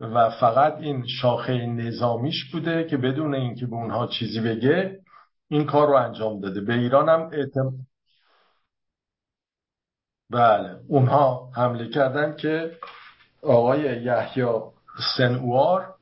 [0.00, 5.00] و فقط این شاخه نظامیش بوده که بدون اینکه به اونها چیزی بگه
[5.48, 6.60] این کار رو انجام داده.
[6.60, 7.72] به ایران هم اعتم...
[10.30, 12.78] بله اونها حمله کردن که
[13.42, 14.44] آقای یحیی
[15.16, 15.95] سنوار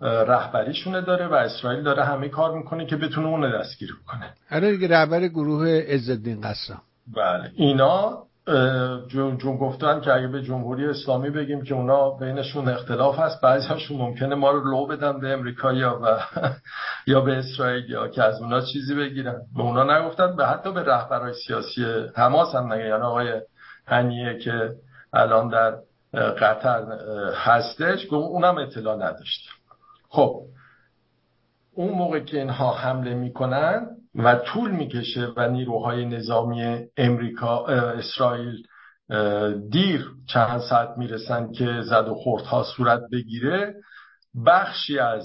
[0.00, 4.88] رهبریشونه داره و اسرائیل داره همه کار می‌کنه که بتونه اون دستگیر کنه آره دیگه
[4.88, 6.80] رهبر گروه عزالدین قسام.
[7.16, 7.50] بله.
[7.56, 8.28] اینا
[9.08, 13.98] جون, جون گفتن که اگه به جمهوری اسلامی بگیم که اونا بینشون اختلاف هست بعضیشون
[13.98, 16.18] ممکنه ما رو لو بدن به امریکا یا و
[17.12, 19.36] یا به اسرائیل یا که از اونا چیزی بگیرن.
[19.56, 21.84] به اونا نگفتن به حتی به رهبرهای سیاسی
[22.16, 23.40] حماس هم نگه یعنی آقای
[23.86, 24.70] هنیه که
[25.12, 25.74] الان در
[26.14, 26.82] قطر
[27.34, 29.57] هستش اونم اطلاع نداشت.
[30.08, 30.42] خب
[31.72, 38.62] اون موقع که اینها حمله می‌کنن و طول می‌کشه و نیروهای نظامی امریکا اسرائیل
[39.70, 43.74] دیر چند ساعت می‌رسن که زد و خوردها صورت بگیره
[44.46, 45.24] بخشی از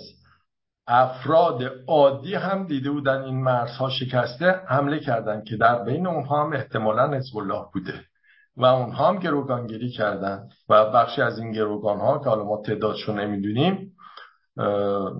[0.88, 6.54] افراد عادی هم دیده بودن این مرزها شکسته حمله کردن که در بین اونها هم
[6.54, 7.93] احتمالا حزب الله بوده.
[8.58, 10.50] و اونها هم گروگانگیری کردن.
[10.69, 13.92] و بخشی از این گروگان ها که حالا ما تعدادشو نمی‌دونیم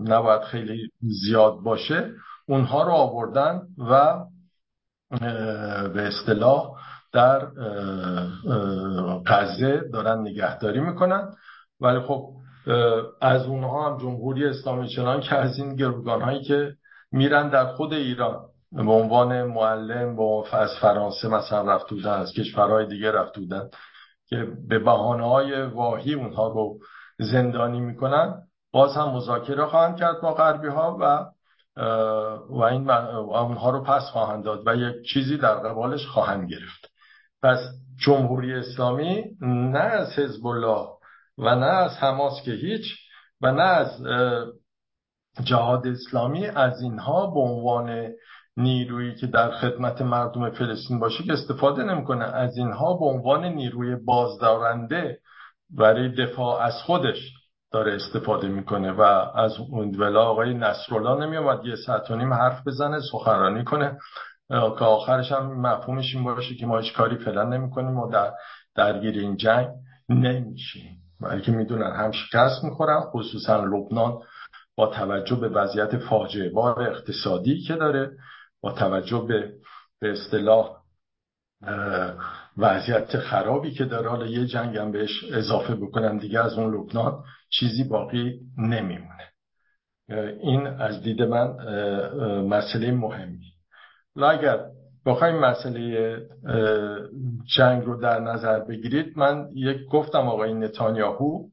[0.04, 2.12] نباید خیلی زیاد باشه.
[2.48, 4.20] اونها رو آوردن و
[5.94, 6.72] به اصطلاح
[7.14, 7.40] در
[9.26, 11.34] قزه دارن نگهداری می‌کنن.
[11.82, 12.30] ولی خب
[13.22, 16.74] از اونها هم جمهوری اسلامی چنان که از این گروگان هایی که
[17.12, 18.40] میرن در خود ایران
[18.72, 23.70] به عنوان معلم با از فرانسه مثلا رفت بودن از کشورهای دیگه رفت بودن
[24.28, 26.78] که به بحانه های واهی اونها رو
[27.20, 28.34] زندانی می‌کنن.
[28.74, 31.26] باز هم مذاکره خواهند کرد با غربی ها و
[32.50, 36.92] و این اونها رو پس خواهند داد و یک چیزی در قبالش خواهند گرفت.
[37.44, 37.60] پس
[38.06, 40.88] جمهوری اسلامی نه از حزب الله
[41.38, 42.86] و نه از حماس که هیچ
[43.42, 44.04] و نه از
[45.44, 48.10] جهاد اسلامی از اینها به عنوان
[48.58, 53.96] نیرویی که در خدمت مردم فلسطین باشه که استفاده نمی‌کنه از اینها به عنوان نیروی
[53.96, 55.20] بازدارنده
[55.70, 57.43] برای دفاع از خودش.
[57.74, 59.02] داره استفاده می‌کنه و
[59.36, 59.60] از
[60.00, 63.98] ولا آقای نصرالله نمیومد یه ساعت و نیم حرف بزنه سخنرانی کنه.
[64.50, 68.32] که آخرش هم مفهومش این باشه که ما هیچ کاری فعلا نمی‌کنیم و در
[68.76, 69.68] درگیر این جنگ
[70.10, 70.98] نمیشیم.
[71.46, 74.20] که می‌دونن هم شکست می‌خورن خصوصا لبنان
[74.76, 78.12] با توجه به وضعیت فاجعه بار اقتصادی که داره
[78.62, 79.54] با توجه به
[80.02, 80.84] به اصطلاح
[82.58, 84.10] وضعیت خرابی که داره.
[84.10, 87.24] حالا یه جنگ هم بهش اضافه بکنن دیگه از اون لبنان.
[87.60, 89.30] چیزی باقی نمیمونه.
[90.40, 91.48] این از دید من
[92.48, 93.54] مسئله مهمی.
[94.16, 94.60] و اگر
[95.06, 96.18] بخوایم مسئله
[97.58, 101.44] جنگ رو در نظر بگیرید من یک گفتم آقای نتانیاهو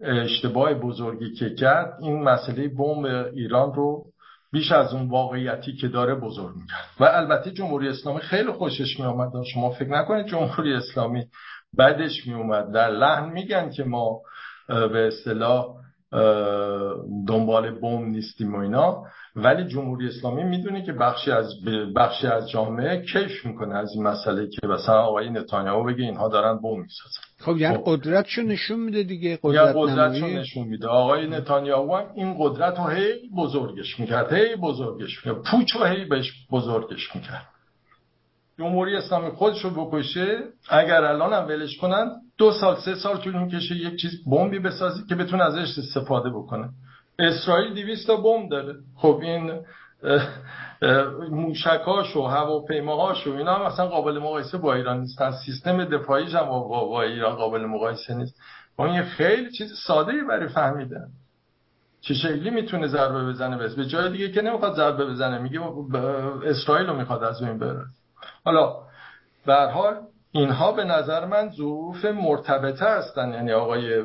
[0.00, 4.04] اشتباه بزرگی که کرد این مسئله بمب ایران رو
[4.52, 6.86] بیش از اون واقعیتی که داره بزرگ می‌کرد.
[7.00, 9.32] و البته جمهوری اسلامی خیلی خوشش میآمد.
[9.54, 11.24] شما فکر نکنید جمهوری اسلامی
[11.78, 14.20] بدش میومد در لحن میگن که ما
[14.92, 15.66] به اصطلاح
[17.28, 19.04] دنبال بم نیستیم و اینا.
[19.36, 21.46] ولی جمهوری اسلامی می‌دونه که بخشی از
[21.96, 26.58] بخشی از جامعه کیف می‌کنه از این مسئله که مثلا آقای نتانیاهو بگه اینها دارن
[26.58, 27.20] بم می‌سازن.
[27.38, 27.82] خب یعنی خب.
[27.86, 30.86] قدرتشو نشون میده دیگه قدرت قدرتشو نشون میده.
[30.86, 35.42] آقای نتانیاهو هم این قدرت رو هی بزرگش می‌کرد هی بزرگش می‌کرد.
[35.42, 37.48] پوچ رو هی بهش بزرگش می‌کرد.
[38.62, 40.38] جمهوری اسلامی خودش رو بکشه
[40.68, 45.02] اگر الان هم ولش کنن دو سال سه سال طول می‌کشه یک چیز بمبی بسازی
[45.08, 46.68] که بتونه ازش استفاده بکنه.
[47.18, 48.74] اسرائیل 200 تا بمب داره.
[48.96, 49.60] خب این
[51.30, 56.46] موشکاش و هواپیماهاش و اینا هم اصلا قابل مقایسه با ایران نیستن سیستم دفاعیش هم
[56.46, 58.34] با, ایران قابل مقایسه نیست.
[58.76, 61.06] با این خیلی چیز ساده برای فهمیدن.
[62.00, 65.60] چه شکلی می‌تونه ضربه بزنه؟ بس به جای دیگه که نمی‌خواد ضربه بزنه میگه
[66.44, 67.84] اسرائیل رو می‌خواد از بین بره
[68.44, 68.76] حالا
[69.46, 70.00] به حال
[70.32, 73.32] اینها به نظر من ظروف مرتبطه هستن.
[73.32, 74.04] یعنی آقای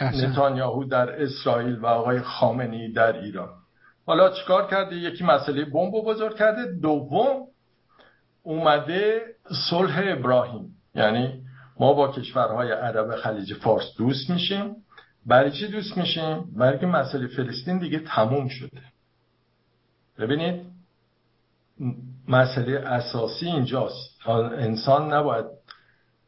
[0.00, 3.48] نتانیاهو در اسرائیل و آقای خامنی در ایران.
[4.06, 6.72] حالا چیکار کرده؟ یکی مسئله بمب بزرگ کرده.
[6.82, 7.46] دوم
[8.42, 9.22] اومده
[9.70, 10.74] صلح ابراهیم.
[10.94, 11.42] یعنی
[11.80, 14.76] ما با کشورهای عرب خلیج فارس دوست میشیم.
[15.26, 18.82] برای چی دوست میشیم؟ برای که مسئله فلسطین دیگه تموم شده.
[20.18, 20.77] ببینید
[22.28, 24.26] مسئله اساسی اینجاست.
[24.58, 25.46] انسان نباید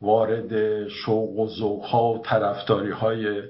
[0.01, 3.43] وارد شوق و ذوق ها و طرفداری های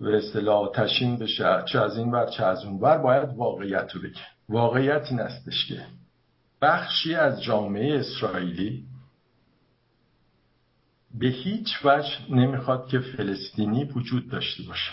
[0.00, 1.64] به اصطلاح تشین بشه.
[1.72, 4.20] چه از این ور چه از اون ور باید واقعیت رو بگه.
[4.48, 5.86] واقعیت این استش که
[6.62, 8.84] بخشی از جامعه اسرائیلی
[11.14, 14.92] به هیچ وجه نمی‌خواد که فلسطینی وجود داشته باشه.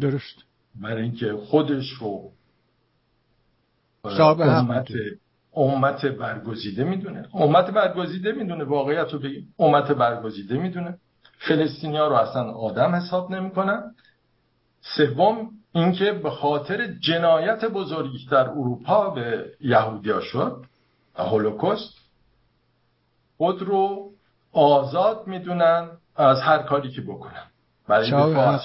[0.00, 0.36] درست.
[0.74, 2.32] برای اینکه خودش رو
[4.04, 4.88] امت
[5.54, 7.28] امت برگزیده می‌دونه.
[7.34, 8.64] امت برگزیده می‌دونه.
[8.64, 10.98] واقعیت رو بگیم امت برگزیده می‌دونه.
[11.38, 13.94] فلسطینی ها رو اصلا آدم حساب نمی‌کنن.
[14.80, 20.64] سوم اینکه به خاطر جنایت بزرگی در اروپا به یهودیا شد
[21.14, 21.94] هولوکوست
[23.36, 24.10] خود رو
[24.52, 27.46] آزاد می‌دونن از هر کاری که بکنن.
[27.88, 28.60] برای دفاع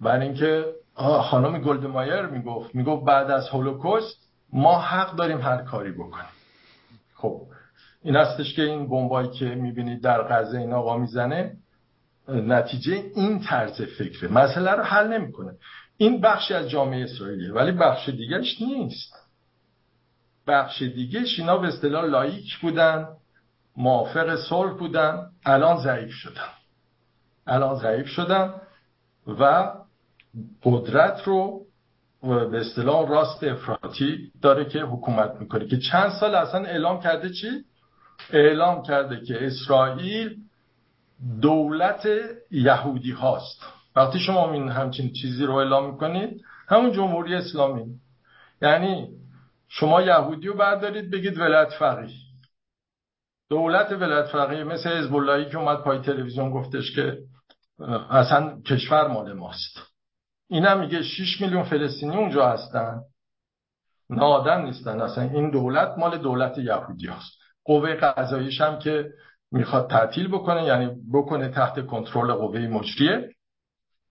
[0.00, 0.64] برای اینکه
[1.00, 4.16] خانم گلدمایر می‌گفت می‌گفت بعد از هولوکوست
[4.52, 6.28] ما حق داریم هر کاری بکنیم.
[7.14, 7.42] خب
[8.02, 11.56] این هستش که این بمبایی که می‌بینید در غزه این آقا می‌زنه
[12.28, 14.28] نتیجه این طرز فکره.
[14.32, 15.56] مسئله رو حل نمی‌کنه.
[15.96, 19.14] این بخشی از جامعه اسرائیلیه ولی بخش دیگهش نیست.
[20.46, 23.08] بخش دیگهش اینا به اصطلاح لائیک بودن
[23.76, 26.48] موافق صلح بودن الان ضعیف شدن.
[27.46, 28.54] الان ضعیف شدن
[29.26, 29.72] و
[30.62, 31.66] قدرت رو
[32.22, 37.48] به اصطلاح راست افراطی داره که حکومت می‌کنه که چند سال اصلا اعلام کرده چی؟
[38.32, 40.36] اعلام کرده که اسرائیل
[41.40, 42.08] دولت
[42.50, 43.62] یهودی هاست.
[43.96, 47.84] وقتی شما این همچین چیزی رو اعلام می‌کنید همون جمهوری اسلامی.
[48.62, 49.08] یعنی
[49.68, 52.16] شما یهودی رو بردارید بگید ولایت فقیه.
[53.50, 57.18] دولت ولایت فقیه مثل حزب که اومد پای تلویزیون گفتش که
[58.10, 59.89] اصلا کشور مال ماست.
[60.50, 63.00] اینم میگه 6 میلیون فلسطینی اونجا هستن.
[64.10, 65.00] نادم نیستن.
[65.00, 67.32] اصلا این دولت مال دولت یهودی هست
[67.64, 69.10] قوه قضاییش هم که
[69.52, 73.30] می‌خواد تعطیل بکنه یعنی بکنه تحت کنترل قوه مجریه.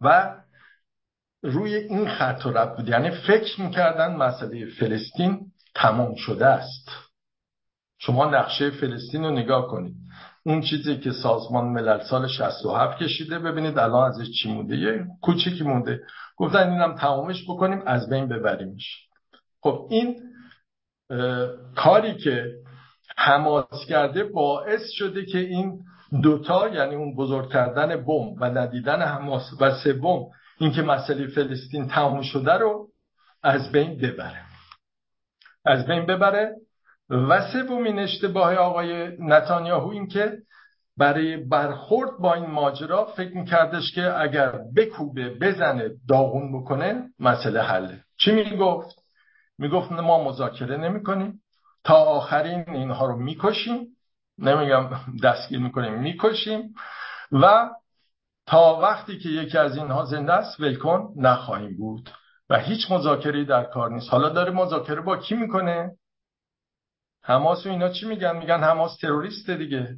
[0.01, 0.35] و
[1.43, 2.89] روی این خط و رب بود.
[2.89, 6.89] یعنی فکر می‌کردن مسئله فلسطین تمام شده است.
[7.97, 9.95] شما نقشه فلسطین رو نگاه کنید.
[10.43, 14.77] اون چیزی که سازمان ملل سال 67 کشیده ببینید الان ازش چی مونده.
[14.77, 16.01] یه کوچیکی مونده.
[16.39, 19.07] گفتن اینم تمامش بکنیم از بین ببریمش.
[19.61, 20.15] خب این
[21.75, 22.45] کاری که
[23.17, 25.79] حماس کرده باعث شده که این
[26.23, 30.25] دوتا یعنی اون بزرگ کردن بم و ندیدن حماس و سوم
[30.59, 32.87] اینکه مسئله فلسطین تمام شده رو
[33.43, 34.41] از بین ببره.
[35.65, 36.55] از بین ببره.
[37.09, 40.37] و سومین اشتباه آقای نتانیاهو این که
[40.99, 48.03] برای برخورد با این ماجرا فکر میکردش که اگر بکوبه بزنه داغون بکنه مسئله حله.
[48.17, 48.95] چی می‌گفت؟
[49.57, 51.41] می‌گفت ما مذاکره نمی‌کنیم.
[51.83, 53.87] تا آخرین اینها رو می‌کشیم.
[54.37, 54.89] نمیگم
[55.23, 56.73] دستگیر می‌کنیم می‌کشیم.
[57.31, 57.69] و
[58.45, 62.09] تا وقتی که یکی از اینها زنده است ولکن نخواهیم بود.
[62.49, 64.09] و هیچ مذاکره در کار نیست.
[64.09, 65.91] حالا داره مذاکره با کی می‌کنه؟
[67.23, 69.95] حماس و اینا چی میگن؟ میگن حماس تروریست دیگه.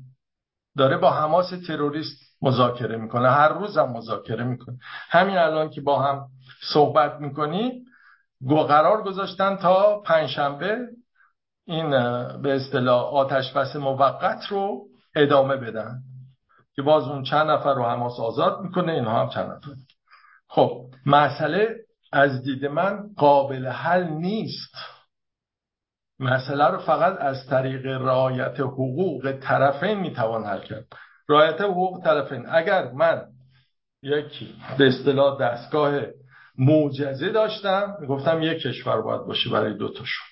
[0.78, 3.30] داره با حماس تروریست مذاکره می‌کنه.
[3.30, 4.78] هر روز هم مذاکره می‌کنه.
[5.10, 6.28] همین الان که با هم
[6.74, 7.86] صحبت می‌کنیم
[8.48, 10.78] قرار گذاشتن تا پنجشنبه
[11.66, 11.90] این
[12.42, 14.82] به اصطلاح آتش بس موقت رو
[15.16, 16.00] ادامه بدن.
[16.76, 19.72] که باز اون چند نفر رو حماس آزاد می‌کنه اینها هم چند نفر.
[20.48, 21.76] خب مسئله
[22.12, 24.76] از دید من قابل حل نیست.
[26.22, 30.86] مسئله رو فقط از طریق رعایت حقوق طرفین می‌توان حل کرد.
[31.30, 32.46] رعایت حقوق طرفین.
[32.50, 33.26] اگر من
[34.04, 34.44] یک
[34.78, 36.02] به اصطلاح دستگاه
[36.58, 40.26] معجزه داشتم گفتم یک کشور باید باشه برای دوتاشون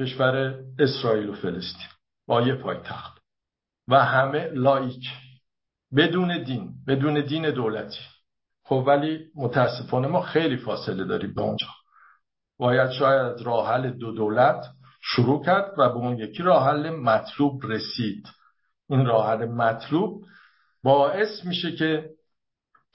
[0.00, 1.88] کشور اسرائیل و فلسطین
[2.26, 3.18] با یه پایتخت.
[3.88, 5.08] و همه لایک.
[5.96, 6.72] بدون دین.
[6.86, 8.00] بدون دین دولتی.
[8.64, 11.66] خب ولی متاسفانه ما خیلی فاصله داریم به اونجا.
[12.58, 14.64] باید شاید راه حل دو دولت
[15.00, 18.26] شروع کرد و به اون یکی راه حل مطلوب رسید.
[18.90, 20.24] این راه حل مطلوب
[20.82, 22.10] باعث میشه که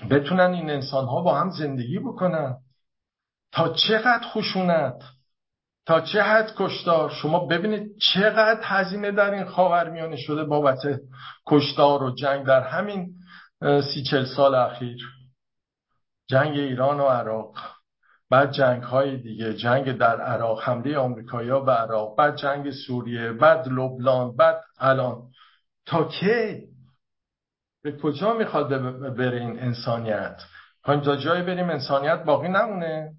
[0.10, 2.58] بتونن این انسان ها با هم زندگی بکنن.
[3.52, 5.04] تا چقدر خشونت؟
[5.86, 10.80] تا چه حد کشتار؟ شما ببینید چقدر هزینه در این خاورمیانه شده بابت
[11.48, 13.14] کشتار و جنگ در همین
[13.62, 14.98] سی چل سال اخیر.
[16.30, 17.73] جنگ ایران و عراق.
[18.34, 23.68] بعد جنگ های دیگه جنگ در عراق حمله آمریکایی‌ها به عراق بعد جنگ سوریه بعد
[23.68, 25.22] لبنان بعد الان.
[25.86, 26.64] تا کی؟
[27.84, 28.70] به کجا می‌خواد
[29.16, 30.42] بره این انسانیت؟
[30.84, 33.12] خواهیم تا جایی بریم انسانیت باقی نمونه.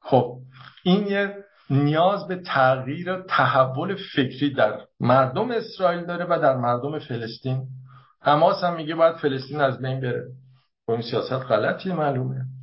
[0.00, 0.38] خب
[0.82, 1.36] این یه
[1.70, 7.66] نیاز به تغییر و تحول فکری در مردم اسرائیل داره و در مردم فلسطین.
[8.22, 10.24] حماس هم میگه باید فلسطین از بین بره.
[10.86, 12.55] خب این سیاست غلطی معلومه.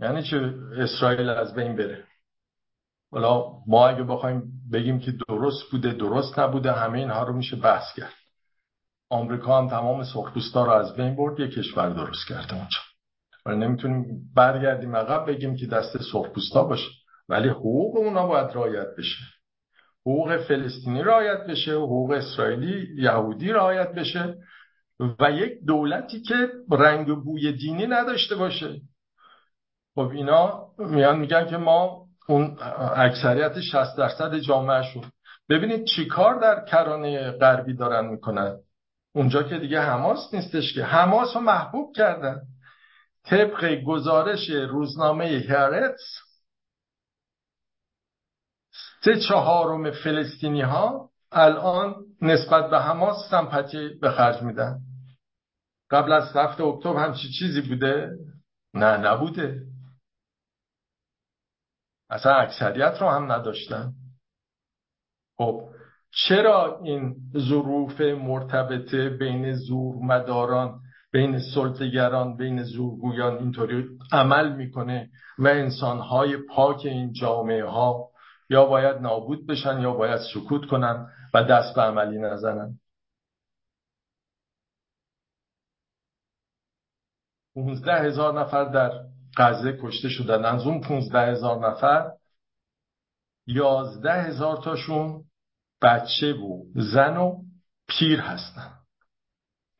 [0.00, 2.04] یعنی چه اسرائیل از بین بره؟
[3.12, 4.42] حالا ما اگه بخوایم
[4.72, 8.14] بگیم که درست بوده درست نبوده همه اینها رو میشه بحث کرد.
[9.10, 12.78] آمریکا هم تمام سرخپوستا رو از بین برد یه کشور درست کرده اونجا.
[13.46, 16.90] ولی نمی‌تونیم برگردیم عقب بگیم که دست سرخپوستا باشه.
[17.28, 19.24] ولی حقوق اونا باید رعایت بشه.
[20.06, 24.34] حقوق فلسطینی رعایت بشه حقوق اسرائیلی یهودی رعایت بشه
[25.20, 28.80] و یک دولتی که رنگ بوی دینی نداشته باشه.
[29.98, 32.56] خب اینا میان میگن که ما اون
[32.96, 35.04] اکثریت 60 درصد جامعهشون.
[35.48, 38.56] ببینید چیکار در کرانه غربی دارن می‌کنن؟
[39.14, 40.84] اونجا که دیگه حماس نیستش که.
[40.84, 42.40] حماس رو محبوب کردن.
[43.24, 46.18] طبق گزارش روزنامه هرتس
[49.04, 54.78] سه چهارم فلسطینی ها الان نسبت به حماس سمپاتی به خرج میدن.
[55.90, 58.10] قبل از هفته اکتبر همچی چیزی بوده؟
[58.74, 59.60] نه نبوده.
[62.10, 63.92] اصلا اکثریت رو هم نداشتن.
[65.36, 65.68] خب
[66.10, 70.80] چرا این ظروف مرتبطه بین زور مداران
[71.12, 78.08] بین سلطگران بین زورگویان اینطوری عمل می‌کنه و انسانهای پاک این جامعه ها
[78.50, 82.78] یا باید نابود بشن یا باید سکوت کنن و دست به عملی نزنن؟
[87.54, 88.90] 15 هزار نفر در
[89.36, 90.44] غزه کشته شدن.
[90.44, 92.12] از اون 15 هزار نفر
[93.46, 95.24] 11 هزار تاشون
[95.82, 97.42] بچه و زن و
[97.88, 98.72] پیر هستن.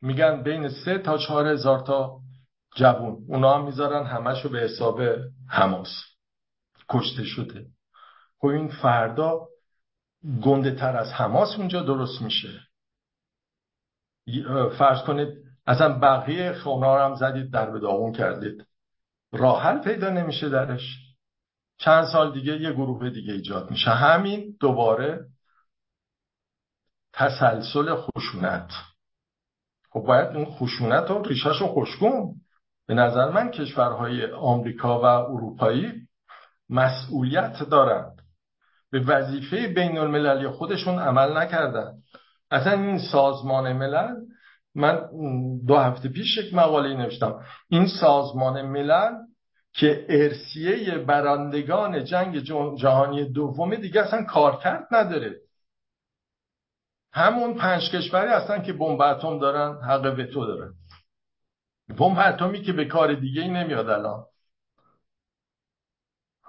[0.01, 2.19] میگن بین سه تا چهار هزار تا
[2.75, 3.25] جوون.
[3.27, 5.01] اونا هم می‌ذارن همشو به حساب
[5.49, 5.89] حماس.
[6.89, 7.65] کشته شده.
[8.39, 9.47] خب این فردا
[10.43, 12.61] گنده تر از حماس اونجا درست میشه.
[14.77, 15.29] فرض کنید
[15.67, 18.65] اصلا بقیه خونا هم زدید در به داغون کردید.
[19.31, 20.97] راحل پیدا نمیشه درش.
[21.77, 23.91] چند سال دیگه یه گروه دیگه ایجاد میشه.
[23.91, 25.25] همین دوباره
[27.13, 28.71] تسلسل خشونت.
[29.91, 32.35] خب باید اون خشونت رو ریشش رو خوشگون
[32.87, 35.93] به نظر من کشورهای آمریکا و اروپایی
[36.69, 38.21] مسئولیت دارند
[38.91, 41.93] به وظیفه بین المللی خودشون عمل نکردن.
[42.51, 44.15] اصلا این سازمان ملل
[44.75, 45.09] من
[45.67, 47.45] دو هفته پیش یک مقاله نوشتم.
[47.69, 49.15] این سازمان ملل
[49.73, 52.37] که ارسیه برندگان جنگ
[52.77, 55.35] جهانی دوم دیگه اصلا کارکرد نداره.
[57.13, 60.73] همون پنج کشوری هستن که بمب اتم دارن حق وتو دارن.
[61.97, 64.25] بمب اتمی که به کار دیگه ای نمیاد الان.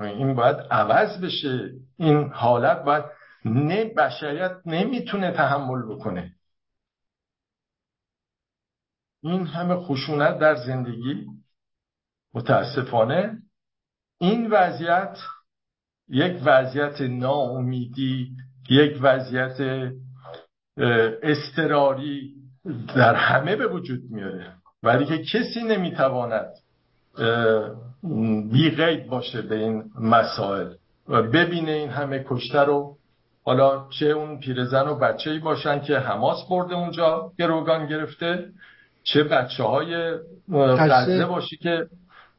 [0.00, 1.70] این باید عوض بشه.
[1.96, 3.04] این حالت باید
[3.44, 6.32] نه بشریت نمی‌تونه تحمل بکنه.
[9.22, 11.26] این همه خشونت در زندگی
[12.34, 13.38] متاسفانه
[14.20, 15.18] این وضعیت
[16.08, 18.30] یک وضعیت ناامیدی
[18.70, 19.90] یک وضعیت
[21.22, 22.34] استراری
[22.96, 24.54] در همه به وجود میاره.
[24.82, 26.50] ولی که کسی نمی‌تواند
[28.52, 30.74] بی غیب باشه به این مسائل
[31.08, 32.96] و ببینه این همه کشته رو.
[33.44, 38.48] حالا چه اون پیرزن و بچه ای باشن که حماس برده اونجا گروگان گرفته
[39.05, 40.14] چه بچه های
[40.53, 41.86] غزه باشی که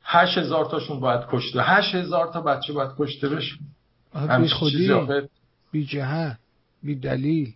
[0.04, 1.62] هشت هزار تاشون باید کشته.
[1.62, 3.56] هشت هزار تا بچه باید کشته بشه.
[4.42, 4.92] بی خودی
[5.72, 6.38] بی جهت
[6.84, 7.54] بی دلیل.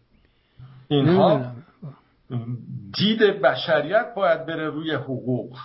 [0.87, 1.51] اینها
[2.97, 5.57] دید بشریت باید بره روی حقوق.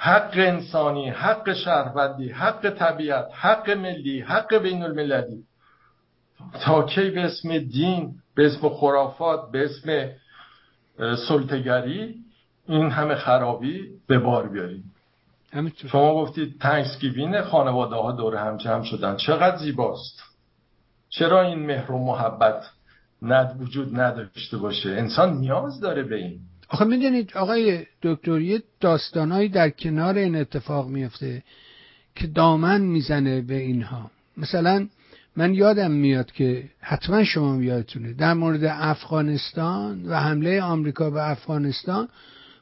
[0.00, 5.44] حق انسانی حق شهروندی حق طبیعت حق ملی حق بین المللی
[6.60, 10.10] تا کی به اسم دین به اسم خرافات به اسم
[11.28, 12.14] سلطگری
[12.68, 14.92] این همه خرابی به بار بیاریم.
[15.86, 19.16] شما گفتید تنکسگیوین خانواده ها دور هم جمع شدن.
[19.16, 20.22] چقدر زیباست.
[21.08, 22.62] چرا این مهر و محبت
[23.22, 26.40] ند وجود نداشته باشه؟ انسان نیاز داره به این.
[26.68, 31.42] آخه می‌دونید آقای دکتر یه داستانهایی در کنار این اتفاق میفته
[32.14, 34.10] که دامن می‌زنه به اینها.
[34.36, 34.88] مثلا
[35.36, 42.08] من یادم میاد که حتما شما یادتونه در مورد افغانستان و حمله آمریکا به افغانستان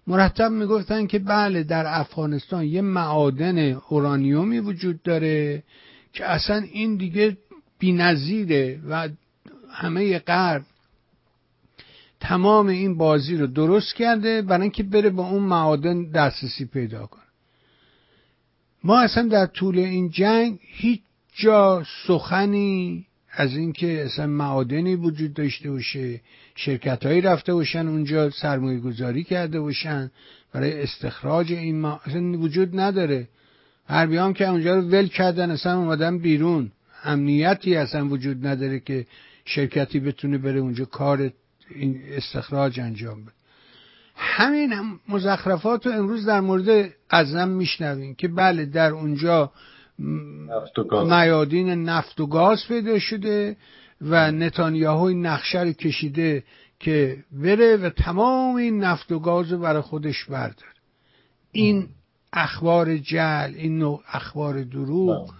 [0.07, 5.63] مرتب می‌گفتن که بله در افغانستان یه معادن اورانیومی وجود داره
[6.13, 7.37] که اصلا این دیگه
[7.79, 9.09] بینظیره و
[9.71, 10.63] همه غرب
[12.21, 17.23] تمام این بازی رو درست کرده برای اینکه بره با اون معادن دسترسی پیدا کنه.
[18.85, 21.01] ما اصلا در طول این جنگ هیچ
[21.35, 26.21] جا سخنی از اینکه اصلا معادنی وجود داشته باشه
[26.57, 30.11] شرکت هایی رفته باشن اونجا سرمایه گذاری کرده باشن
[30.53, 33.29] برای استخراج این ما اصلا وجود نداره.
[33.89, 36.73] غربی هم که اونجا رو ول کردن اصلا اومدن بیرون.
[37.05, 39.07] امنیتی اصلا وجود نداره که
[39.45, 41.31] شرکتی بتونه بره اونجا کار
[41.75, 43.33] این استخراج انجام بده.
[44.17, 49.53] همین هم مزخرفات رو امروز در مورد قزم میشنویم که بله در اونجا
[51.07, 53.57] میادین نفت و گاز پیدا شده.
[54.01, 56.45] و نتانیاهو نقشه رو کشیده
[56.81, 60.75] که بره و تمام این نفت و گاز رو برای خودش بردار
[61.53, 61.89] این
[62.33, 65.31] اخبار جل این نوع اخبار دروغ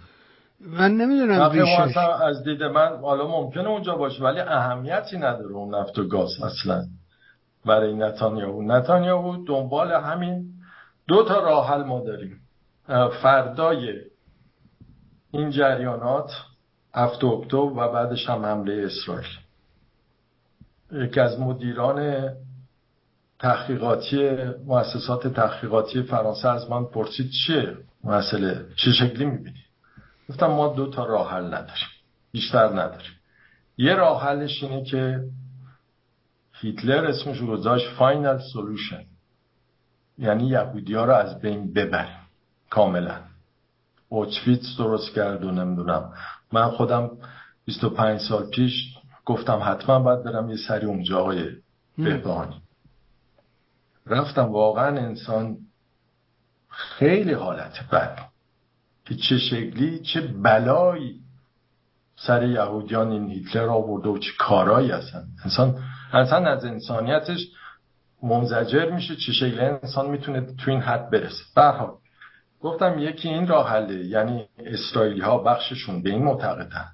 [0.59, 1.97] من نمی‌دونم ریشش.
[1.97, 6.85] از دید من حالا ممکنه اونجا باشه ولی اهمیتی نداره اون نفت و گاز اصلا.
[7.65, 8.61] برای نتانیاهو.
[8.61, 10.45] نتانیاهو دنبال همین
[11.07, 12.41] دو تا راه حل ما داریم.
[13.21, 13.93] فردای
[15.31, 16.31] این جریانات
[16.95, 19.27] هفت اکتبر و بعدش هم حمله اسرائیل.
[20.91, 22.29] یکی از مدیران
[23.39, 24.35] تحقیقاتی
[24.65, 29.63] مؤسسات تحقیقاتی فرانسه از من پرسید چیه مسئله؟ چه شکلی می‌بینی؟
[30.29, 31.87] گفتم ما دو تا راه حل نداریم.
[32.31, 33.11] بیشتر نداریم.
[33.77, 35.23] یه راه حلش اینه که
[36.53, 39.03] هیتلر اسمش گذاشت final solution.
[40.17, 42.17] یعنی یهودی ها رو از بین ببریم.
[42.69, 43.19] کاملا.
[44.09, 46.13] آشویتس درست کرد و نمی‌دونم
[46.51, 47.09] من خودم
[47.65, 48.73] 25 سال پیش
[49.25, 51.49] گفتم حتما باید برم یه سری اونجا آقای
[51.97, 52.61] بهبانی
[54.05, 55.57] رفتم واقعا انسان
[56.69, 58.19] خیلی حالت بد.
[59.05, 61.19] که چه شکلی چه بلایی
[62.15, 65.83] سر یهودیان این هیتلر آورده و چه کارایی هستن انسان
[66.13, 67.47] انسان از انسانیتش
[68.23, 71.43] منزجر میشه چه شکلی انسان می‌تونه تو این حد برسه.
[71.55, 71.99] برها
[72.61, 76.87] گفتم یکی این راه حله یعنی اسرائیلی ها بخششون به این معتقدن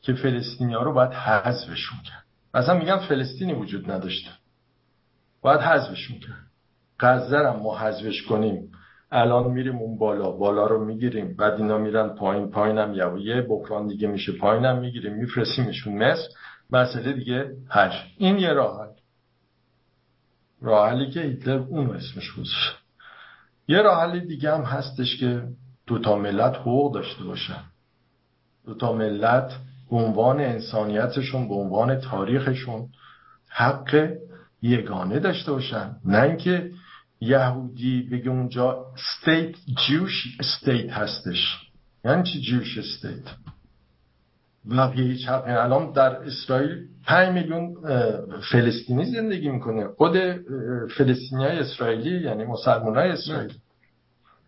[0.00, 2.24] که فلسطینی ها رو باید حذفشون کرد.
[2.54, 4.30] مثلا میگم فلسطینی وجود نداشته.
[5.42, 6.46] باید حذفشون کرد.
[7.00, 8.72] غزه ما حذفش کنیم.
[9.10, 10.30] الان میریم اون بالا.
[10.30, 11.36] بالا رو می‌گیریم.
[11.36, 15.14] بعد اینا میرن پایین پایینم یا یه بکران دیگه میشه پایینم می‌گیریم.
[15.14, 16.28] میفرستیمشون مصر.
[16.70, 18.92] مسئله دیگه حج این یه راه حل.
[20.60, 22.81] راه حلی که هیتلر اون اسمش گذاشت
[23.68, 25.42] یه راه حل دیگه هم هستش که
[25.86, 27.64] دوتا ملت حقوق داشته باشن.
[28.66, 29.52] دوتا ملت
[29.90, 32.88] به عنوان انسانیتشون به عنوان تاریخشون
[33.48, 34.10] حق
[34.62, 35.96] یگانه داشته باشن.
[36.04, 36.70] نه اینکه
[37.20, 39.54] یهودی بگه اونجا state
[39.88, 41.58] Jewish state هستش.
[42.04, 43.24] یعنی چی Jewish state
[44.70, 47.74] بقیه حقی الان در اسرائیل 5 میلیون
[48.52, 49.88] فلسطینی زندگی می‌کنه.
[49.88, 50.16] خود
[50.96, 53.52] فلسطینی های اسرائیلی یعنی مسلمان های اسرائیل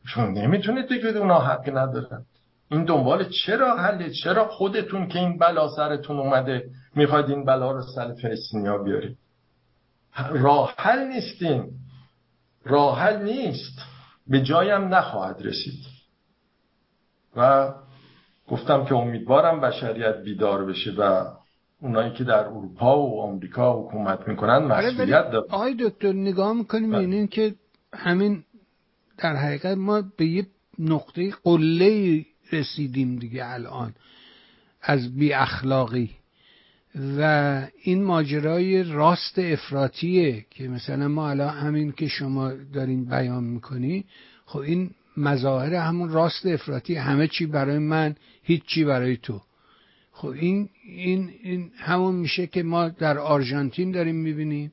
[0.06, 2.24] شما نمی‌تونید بگید اونا حقی ندارن.
[2.70, 7.82] این دنبال چرا حله؟ چرا خودتون که این بلا سرتون اومده می‌خواید این بلا رو
[7.82, 9.16] سر فلسطینی ها بیارید؟
[10.30, 11.70] راه حل نیستین.
[12.64, 13.78] راحل نیست.
[14.26, 15.84] به جایم نخواهد رسید.
[17.36, 17.72] و
[18.48, 21.24] گفتم که امیدوارم بشریت بیدار بشه و
[21.80, 26.90] اونایی که در اروپا و آمریکا حکومت می‌کنن آره، مسئولیت دارن آقای دکتر نگاه می‌کنیم
[26.90, 26.98] بله.
[26.98, 27.54] این که
[27.94, 28.44] همین
[29.18, 30.46] در حقیقت ما به یه
[30.78, 33.94] نقطه قله رسیدیم دیگه الان
[34.82, 36.10] از بی اخلاقی
[37.18, 44.04] و این ماجرای راست افراتیه که مثلا ما الان همین که شما دارین بیان می‌کنی
[44.46, 48.14] خب این مظاهر همون راست افراطی همه چی برای من
[48.44, 49.40] هیچ چی برای تو.
[50.12, 54.72] خب این این این همون میشه که ما در آرژانتین داریم می‌بینیم.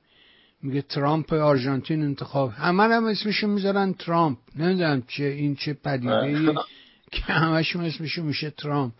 [0.64, 2.52] میگه ترامپ آرژانتین انتخاب.
[2.52, 4.38] همه هم اسمشو می‌ذارن ترامپ.
[4.56, 6.56] نمی‌دونم چه این چه پدیده ای
[7.12, 8.94] که همشون اسمشو میشه ترامپ.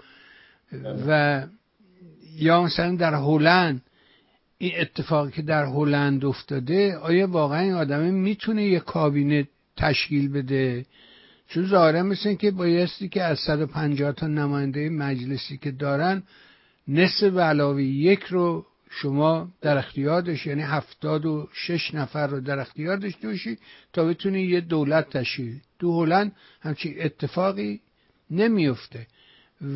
[1.08, 1.44] و
[2.38, 3.82] یا مثلا در هلند
[4.58, 9.48] این اتفاقی که در هلند افتاده آیا واقعا این آدمه می‌تونه یه کابینه
[9.78, 10.86] تشکیل بده؟
[11.54, 16.24] چون ظاهرا مثل که بایستی که از 150 تا نماینده مجلسی که دارن
[16.88, 22.60] نصف علاوه یک رو شما در اختیار داشت یعنی هفتاد و شش نفر رو در
[22.60, 23.58] اختیار داشته باشی
[23.94, 26.32] تا بتونی یه دولت تشکیل تو هلند
[26.62, 27.82] همچین اتفاقی
[28.30, 29.08] نمیفته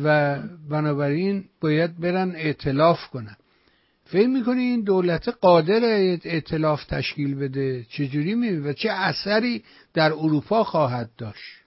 [0.04, 0.38] و
[0.70, 3.36] بنابراین باید برن اعتلاف کنن.
[4.04, 5.80] فکر می‌کنی این دولت قادر
[6.24, 9.64] اعتلاف تشکیل بده؟ چجوری می و چه اثری
[9.94, 11.65] در اروپا خواهد داشت؟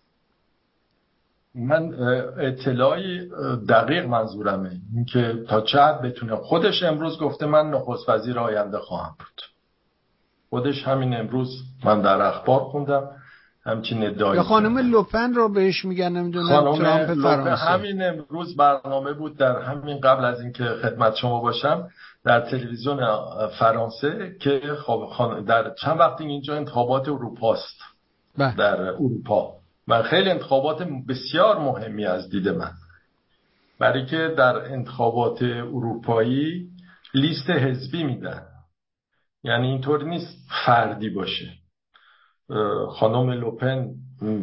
[1.67, 1.93] من
[2.39, 3.29] اطلاعی
[3.69, 4.71] دقیق منظورمه.
[4.95, 9.41] اینکه تا چه حد بتونه خودش امروز گفته من نخست وزیر آینده خواهم بود.
[10.49, 11.49] خودش همین امروز
[11.85, 13.09] من در اخبار خوندم
[13.65, 17.65] همچین ادعایی یا خانم لوپن رو بهش میگن نمی‌دونم ترامپ فرانسه.
[17.65, 21.89] همین امروز برنامه بود در همین قبل از اینکه خدمت شما باشم
[22.25, 22.99] در تلویزیون
[23.59, 25.09] فرانسه که خب
[25.47, 27.79] در چند وقتی اینجا انتخابات اروپاست.
[28.37, 28.55] بله.
[28.55, 29.58] در اروپا.
[29.89, 32.71] و خیلی انتخابات بسیار مهمی از دید من.
[33.79, 36.69] برای که در انتخابات اروپایی
[37.13, 38.41] لیست حزبی میدن.
[39.43, 41.53] یعنی اینطور نیست فردی باشه.
[42.89, 43.89] خانم لوپن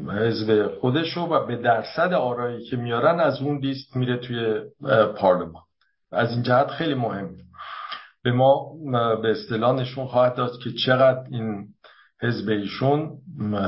[0.08, 4.60] حزب خودشو و به درصد آرایی که میارن از اون لیست میره توی
[5.16, 5.62] پارلمان.
[6.12, 7.36] از این جهت خیلی مهم.
[8.22, 8.72] به ما
[9.22, 11.68] به اصطلاح نشون خواهد داد که چقدر این
[12.22, 13.18] حزب ایشون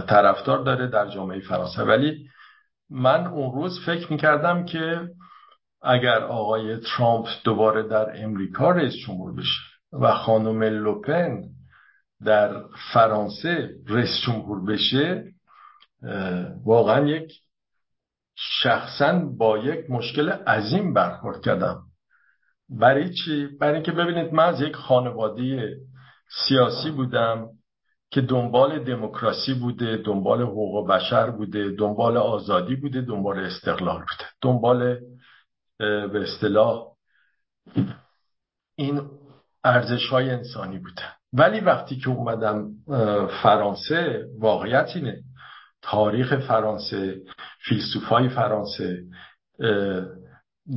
[0.09, 1.83] طرفدار داره در جامعه فرانسه.
[1.83, 2.29] ولی
[2.91, 5.09] من اون روز فکر می‌کردم که
[5.83, 9.61] اگر آقای ترامپ دوباره در امریکا رئیس جمهور بشه
[9.93, 11.43] و خانم لوپن
[12.25, 15.25] در فرانسه رئیس جمهور بشه
[16.65, 17.33] واقعا یک
[18.37, 21.83] شخصا با یک مشکل عظیم برخورد کردم.
[22.69, 25.77] برای چی؟ برای اینکه ببینید من از یک خانواده
[26.49, 27.49] سیاسی بودم.
[28.11, 34.31] که دنبال دموکراسی بوده دنبال حقوق بشر بوده دنبال آزادی بوده دنبال استقلال بوده.
[34.43, 34.99] دنبال
[35.79, 36.85] به اصطلاح
[38.77, 39.01] این
[39.65, 41.03] ارزش های انسانی بوده.
[41.33, 42.71] ولی وقتی که اومدم
[43.43, 45.23] فرانسه واقعیت اینه.
[45.83, 47.17] تاریخ فرانسه
[47.69, 49.03] فیلسوفای فرانسه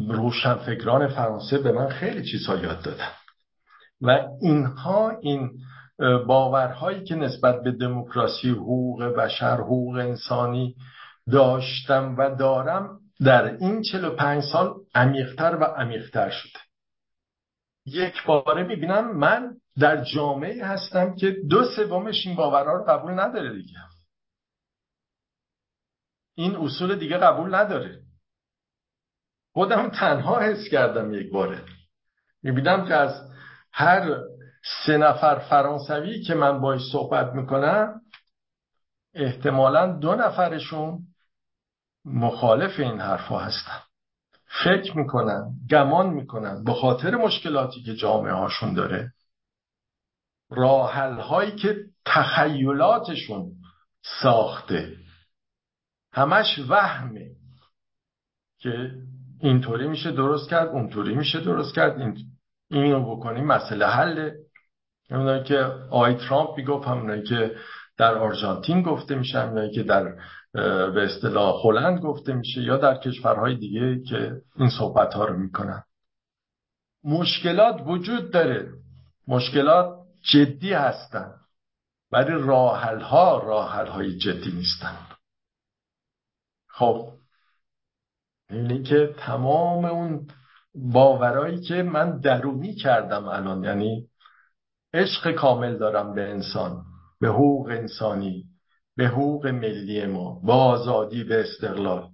[0.09, 3.09] روشنفکران فرانسه به من خیلی چیزها یاد دادن.
[4.01, 5.51] و اینها این
[6.27, 10.75] باورهایی که نسبت به دموکراسی حقوق بشر حقوق انسانی
[11.31, 16.59] داشتم و دارم در این 45 سال عمیقتر و عمیقتر شده.
[17.85, 23.53] یک باره می‌بینم من در جامعه هستم که دو سومش این باورها رو قبول نداره
[23.53, 23.77] دیگه.
[26.35, 28.01] این اصول دیگه قبول نداره.
[29.53, 31.61] خودم تنها حس کردم یک باره.
[32.43, 33.31] می‌بینم که از
[33.71, 34.17] هر
[34.85, 38.01] سه نفر فرانسوی که من باش صحبت می‌کنم
[39.13, 40.99] احتمالا دو نفرشون
[42.05, 43.79] مخالف این حرفها هستن.
[44.63, 49.13] فکر می‌کنن گمان می‌کنن به خاطر مشکلاتی که جامعه هاشون داره
[50.49, 53.51] راحل هایی که تخیلاتشون
[54.21, 54.95] ساخته
[56.13, 57.31] همش وهمه
[58.59, 58.91] که
[59.39, 62.17] اینطوری میشه درست کرد اونطوری میشه درست کرد این
[62.71, 64.35] اینو بکنیم مسئله حله.
[65.11, 65.57] همونایی که
[65.89, 67.55] آی ترامپ می‌گفت همونایی که
[67.97, 70.15] در آرژانتین گفته میشه همونایی که در
[70.93, 75.83] به اصطلاح هلند گفته میشه یا در کشورهای دیگه که این صحبت ها رو می‌کنن.
[77.03, 78.69] مشکلات وجود داره.
[79.27, 81.33] مشکلات جدی هستن
[82.11, 84.97] ولی راحل ها راحل های جدی نیستن.
[86.69, 87.13] خب
[88.49, 90.27] اینه که تمام اون
[90.75, 94.07] باورایی که من درونی کردم الان یعنی
[94.93, 96.83] عشق کامل دارم به انسان
[97.19, 98.45] به حقوق انسانی
[98.95, 102.09] به حقوق ملی ما به آزادی به استقلال.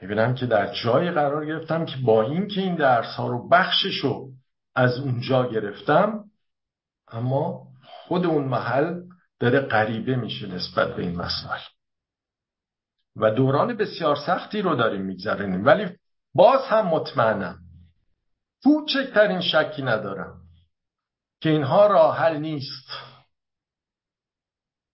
[0.00, 4.28] می‌بینم که در جایی قرار گرفتم که با اینکه این درس ها رو بخششو
[4.74, 6.24] از اونجا گرفتم
[7.08, 9.02] اما خود اون محل
[9.40, 11.60] داره غریبه میشه نسبت به این مسائل.
[13.16, 15.66] و دوران بسیار سختی رو داریم میگذرونیم.
[15.66, 15.88] ولی
[16.34, 17.58] باز هم مطمئنم
[18.64, 20.45] کوچکترین شکی ندارم.
[21.40, 22.88] که اینها راه حل نیست.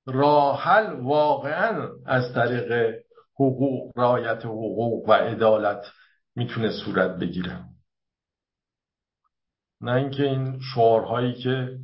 [0.06, 2.94] راه حل واقعا از طریق
[3.34, 5.86] حقوق رایت حقوق و عدالت
[6.36, 7.64] می‌تونه صورت بگیره.
[9.80, 11.78] نه اینکه این شعارهایی که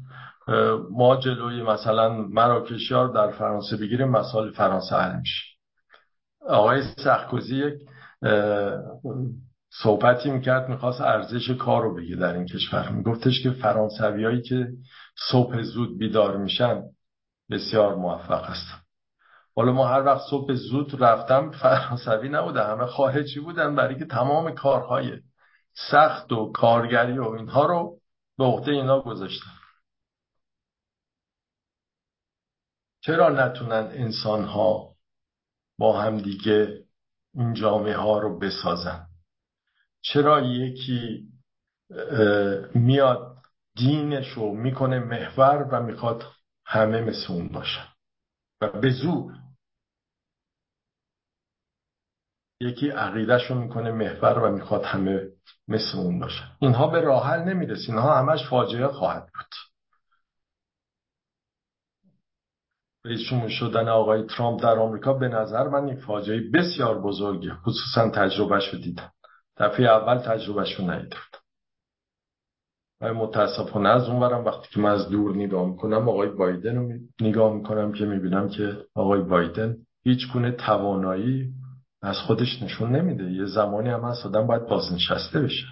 [0.91, 5.45] ما جلوی مثلا مراکشیار در فرانسه بگیریم مسائل فرانسه حل میشه.
[6.41, 7.75] آقای سخکوزی یک
[9.71, 12.89] صحبتی می‌کرد می‌خواست ارزش کار رو بگه در این کشور.
[12.89, 14.69] میگفتش که فرانسوی هایی که
[15.31, 16.83] صبح زود بیدار میشن
[17.51, 18.83] بسیار موفق هستن.
[19.57, 24.51] حالا ما هر وقت صبح زود رفتم فرانسوی نبوده همه خارجی بودن برای که تمام
[24.51, 25.21] کارهای
[25.91, 27.99] سخت و کارگری و اینها رو
[28.39, 29.51] به عهده اینا گذاشتن.
[33.01, 34.95] چرا نتونن انسان ها
[35.79, 36.85] با هم دیگه
[37.35, 39.08] این جامعه ها رو بسازن؟
[40.13, 41.29] چرا یکی
[42.75, 43.37] میاد
[43.77, 46.25] دینش رو می‌کنه محور و می‌خواد
[46.67, 47.89] همه مثل اون باشن.
[48.61, 49.35] و به زور.
[52.61, 55.29] یکی عقیدهش رو می‌کنه محور و می‌خواد همه
[55.69, 56.51] مثل اون باشن.
[56.59, 57.89] اینها به راحل نمی‌رسه.
[57.89, 59.55] اینها همش فاجعه خواهد بود.
[63.05, 67.55] رئیس شدن آقای ترامپ در آمریکا به نظر من یک فاجعه بسیار بزرگه.
[67.55, 69.13] خصوصا تجربهش رو دیدم.
[69.59, 71.17] دفعه اول تجربهش رو ندیده
[73.01, 77.55] و متاسفانه از اونورم وقتی که من از دور نگاه می‌کنم آقای بایدن رو نگاه
[77.55, 81.53] می‌کنم که می‌بینم که آقای بایدن هیچ گونه توانایی
[82.03, 83.33] از خودش نشون نمیده.
[83.33, 85.67] یه زمانی هم هست آدم باید بازنشسته بشه.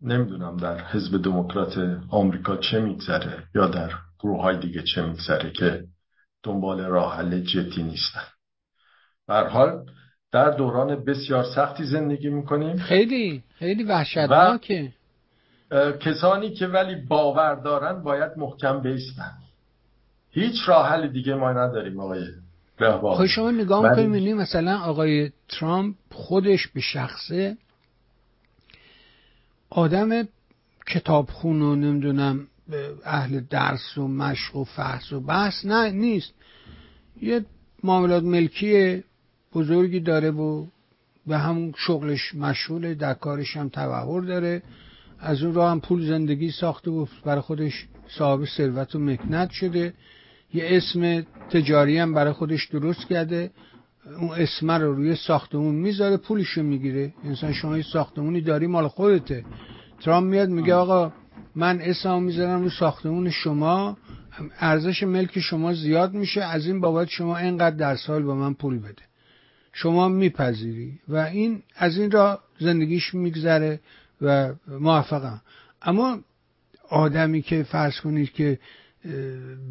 [0.00, 5.84] نمی‌دونم در حزب دموکرات آمریکا چه میگذره یا در گروه های دیگه چه میگذره که
[6.42, 8.24] دنبال راه حل جدی نیستن.
[9.28, 9.86] حال
[10.32, 12.76] در دوران بسیار سختی زندگی می‌کنیم.
[12.76, 14.92] خیلی خیلی وحشتناکه.
[16.00, 19.32] کسانی که ولی باور دارن باید محکم بیستن.
[20.30, 22.24] هیچ راه حل دیگه ما نداریم آقای
[23.16, 27.56] خب شما نگاه می‌کنیم مثلا آقای ترامپ خودش به شخصه
[29.70, 30.28] آدم
[30.86, 32.46] کتابخون و نمی‌دونم
[33.04, 36.34] اهل درس و مشق و فحص و بحث نه نیست.
[37.22, 37.44] یه
[37.84, 39.04] معاملات ملکی
[39.54, 40.66] بزرگی داره و
[41.26, 44.62] به همون شغلش مشغوله در کارش هم تبهر داره.
[45.18, 49.94] از اون راه هم پول زندگی ساخته و برای خودش صاحب ثروت و مکنت شده.
[50.54, 53.50] یه اسم تجاری هم برای خودش درست کرده.
[54.20, 57.14] اون اسم رو روی ساختمون می‌ذاره پولشو می‌گیره.
[57.24, 59.44] انسان شما یه ساختمونی داری مال خودته.
[60.00, 61.12] ترامپ میاد میگه آقا
[61.54, 63.96] من اسم می‌ذارم رو ساختمون شما.
[64.58, 66.42] ارزش ملک شما زیاد میشه.
[66.42, 69.02] از این بابت شما اینقدر در سال با من پول بده.
[69.72, 73.80] شما میپذیری و این از این را زندگیش میگذره
[74.22, 75.40] و موفقم
[75.82, 76.18] اما
[76.88, 78.58] آدمی که فرض کنید که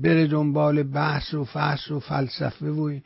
[0.01, 2.99] بره دنبال بحث و فحص و فلسفه و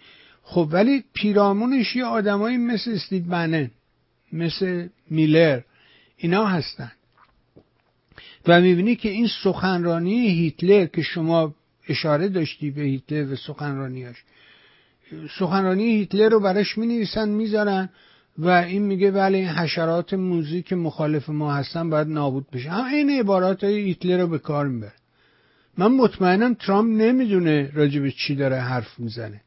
[0.43, 3.71] خب ولی پیرامونش یه آدمایی مثل استیو بنن
[4.33, 5.61] مثل میلر
[6.17, 6.91] اینا هستن.
[8.47, 11.55] و می‌بینی که این سخنرانی هیتلر که شما
[11.87, 14.23] اشاره داشتی به هیتلر و سخنرانیاش
[15.39, 17.89] سخنرانی هیتلر رو براش می نویسن
[18.37, 22.69] و این میگه ولی این حشرات موزی که مخالف ما هستن باید نابود بشه.
[22.69, 24.93] هم این عبارات های هیتلر رو به کار می‌بره.
[25.77, 29.41] من مطمئنم ترامپ نمی‌دونه راجب چی داره حرف می‌زنه.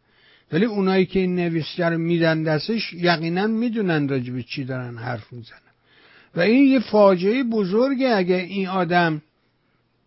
[0.52, 5.58] ولی اونایی که این نویسچه رو میدن دستش یقینا می‌دونن راجب چی دارن حرف می‌زنن.
[6.36, 9.22] و این یه فاجعه بزرگه اگه این آدم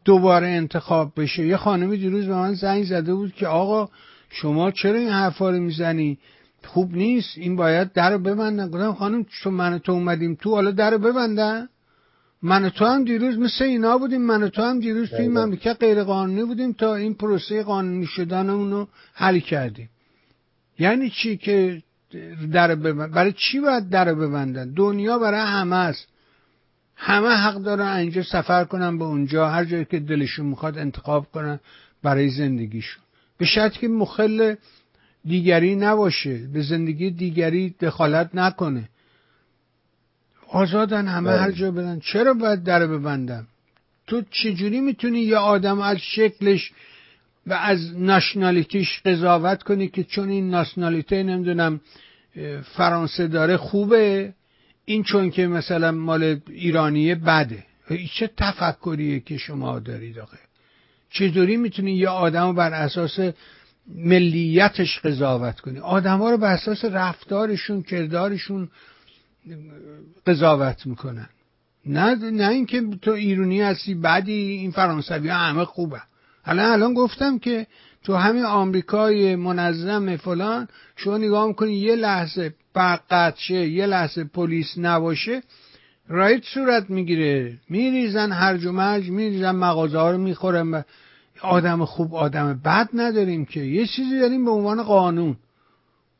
[0.05, 1.45] دوباره انتخاب بشه.
[1.45, 3.89] یه خانمی دیروز به من زنگ زده بود که آقا
[4.31, 6.17] شما چرا این حرفا رو می‌زنی؟
[6.65, 8.67] خوب نیست این باید در رو ببندن.
[8.69, 11.67] گفتم خانم تو من تو اومدیم تو حالا در رو ببندن؟
[12.41, 16.03] من تو هم دیروز مثل اینا بودیم من تو هم دیروز توی این مملکت غیر
[16.03, 19.89] قانونی بودیم تا این پروسه قانونی شدن رو حل کردیم.
[20.79, 21.83] یعنی چی که
[22.51, 26.07] در ببند برای چی باید در ببندن؟ دنیا برای همه است.
[26.95, 31.59] همه حق دارن اینجا سفر کنن به اونجا هر جایی که دلشون می‌خواد انتخاب کنن
[32.03, 33.03] برای زندگیشون.
[33.41, 34.55] به شرط که مخل
[35.25, 38.89] دیگری نباشه به زندگی دیگری دخالت نکنه.
[40.47, 41.41] آزادن همه بله.
[41.41, 43.47] هر جا بدن چرا باید در ببندم
[44.07, 46.71] تو چجوری می‌تونی یه آدم از شکلش
[47.47, 51.81] و از ناشنالیتیش قضاوت کنی که چون این ناشنالیته نمی‌دونم
[52.63, 54.33] فرانسه داره خوبه
[54.85, 57.63] این چون که مثلا مال ایرانیه بده.
[58.13, 60.50] چه تفکریه که شما دارید آخه؟
[61.11, 63.19] چطوری می‌تونی یه آدم بر اساس
[63.95, 68.69] ملیتش قضاوت کنی؟ آدم ها رو بر اساس رفتارشون کردارشون
[70.27, 71.29] قضاوت می‌کنن.
[71.85, 76.01] نه نه اینکه تو ایرونی هستی بعدی این فرانسوی ها همه خوبه.
[76.45, 77.67] الان الان گفتم که
[78.03, 85.43] تو همین آمریکای منظم فلان شما نگاه می‌کنی یه لحظه برق یه لحظه پلیس نباشه
[86.11, 87.57] رایت صورت می‌گیره.
[87.69, 90.85] میریزن هرج و مرج میریزن مغازه ها رو می‌خورن
[91.41, 93.59] آدم خوب آدم بد نداریم که.
[93.59, 95.35] یه چیزی داریم به عنوان قانون.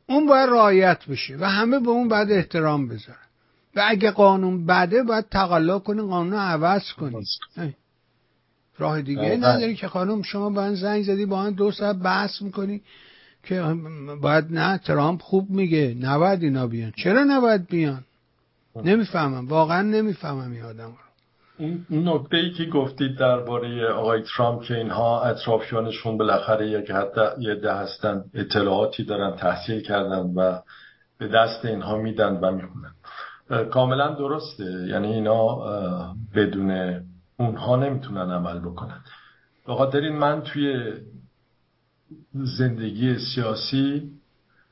[0.06, 3.18] اون باید رعایت بشه و همه به اون باید احترام بذارن.
[3.76, 7.26] و اگه قانون بده باید تقلا کنی قانون عوض کنی.
[8.78, 12.80] راه دیگه نداری که خانم شما با زنگ زدی با دو ساعت بحث می‌کنی
[13.42, 13.76] که
[14.20, 15.96] باید نه ترامپ خوب میگه.
[16.00, 16.92] نباید اینا بیان.
[16.96, 18.04] چرا نباید بیان؟
[18.76, 19.48] نمی‌فهمم.
[19.48, 20.96] واقعا نمی‌فهمم این آدم رو.
[21.58, 27.54] این نکته ای که گفتید درباره آقای ترامپ که اینها اطرافیانشون بالاخره یک حد یه
[27.54, 30.58] ده هستن اطلاعاتی دارن تحصیل کردن و
[31.18, 32.94] به دست اینها میدن و می‌خونن.
[33.70, 34.64] کاملا درسته.
[34.64, 35.56] یعنی اینا
[36.34, 37.00] بدون
[37.36, 39.00] اونها نمی‌تونن عمل بکنن.
[39.66, 40.92] به خاطر من توی
[42.34, 44.10] زندگی سیاسی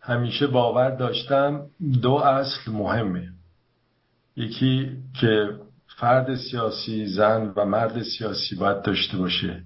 [0.01, 1.67] همیشه باور داشتم
[2.03, 3.29] دو اصل مهمه.
[4.41, 5.49] یکی که
[5.87, 9.63] فرد سیاسی زن و مرد سیاسی باید داشته باشه.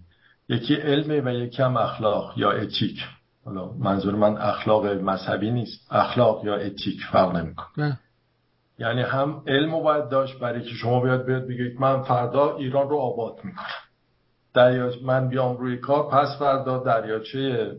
[0.48, 3.04] یکی علمه و یکی هم اخلاق یا اتیک.
[3.44, 5.92] حالا منظور من اخلاق مذهبی نیست.
[5.92, 8.00] اخلاق یا اتیک فرق نمی‌کنه.
[8.78, 12.96] یعنی هم علم باید داشت برای که شما بیاد بیاد بگید من فردا ایران رو
[12.96, 13.84] آباد می‌کنم.
[14.54, 17.72] دریا من بیام روی کار پس فردا دریاچه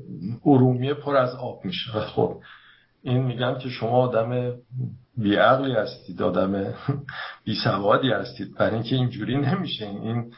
[0.45, 1.91] ارومیه پر از آب میشه.
[1.91, 2.37] خب.
[3.05, 4.53] این میگم که شما آدم
[5.17, 6.73] بیعقلی هستید آدم
[7.43, 8.55] بیسوادی هستید.
[8.57, 9.85] برای اینکه اینجوری نمیشه.
[9.85, 10.33] این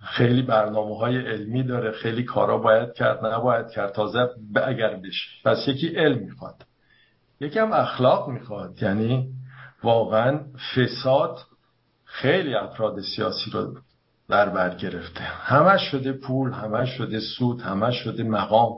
[0.00, 1.92] خیلی برنامه های علمی داره.
[1.92, 3.92] خیلی کارا باید کرد نباید کرد.
[3.92, 4.28] تازه
[4.64, 5.28] اگر بشه.
[5.44, 6.54] پس یکی علم می‌خواد.
[7.40, 8.82] یکی هم اخلاق می‌خواد.
[8.82, 9.28] یعنی
[9.82, 10.40] واقعا
[10.74, 11.38] فساد
[12.04, 13.74] خیلی افراد سیاسی رو
[14.28, 15.20] در بر گرفته.
[15.20, 18.72] همش شده پول همش شده سود همش شده مقام.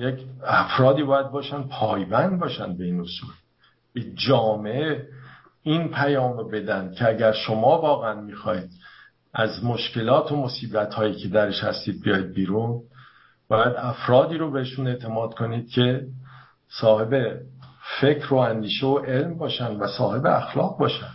[0.00, 3.30] یک افرادی باید باشن پایبند باشن به این اصول.
[3.92, 5.08] به جامعه
[5.62, 8.70] این پیام رو بدن که اگر شما واقعا می‌خواید
[9.34, 12.80] از مشکلات و مصیبت هایی که درش هستید بیاید بیرون
[13.48, 16.06] باید افرادی رو بهشون اعتماد کنید که
[16.80, 17.40] صاحب
[18.00, 21.12] فکر و اندیشه و علم باشن و صاحب اخلاق باشن.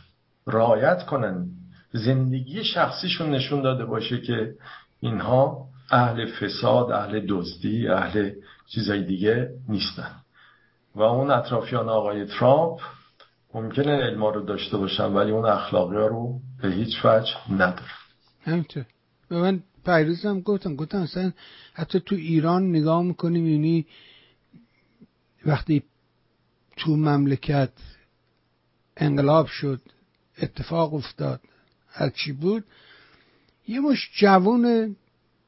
[0.47, 1.47] رعایت کنن.
[1.93, 4.53] زندگی شخصیشون نشون داده باشه که
[4.99, 8.31] اینها اهل فساد اهل دزدی اهل
[8.67, 10.15] چیزای دیگه نیستن.
[10.95, 12.79] و اون اطرافیان آقای ترامپ
[13.53, 17.91] ممکنه علما رو داشته باشن ولی اون اخلاقی رو به هیچ وجه نداره
[18.41, 18.85] همینطور.
[19.29, 21.31] به من پیروزم گفتم گفتم اصلا
[21.73, 23.85] حتی تو ایران نگاه می‌کنیم یعنی
[25.45, 25.83] وقتی
[26.77, 27.71] تو مملکت
[28.97, 29.81] انقلاب شد
[30.41, 31.41] اتفاق افتاد
[31.87, 32.63] هرچی بود
[33.67, 34.95] یه مش جوان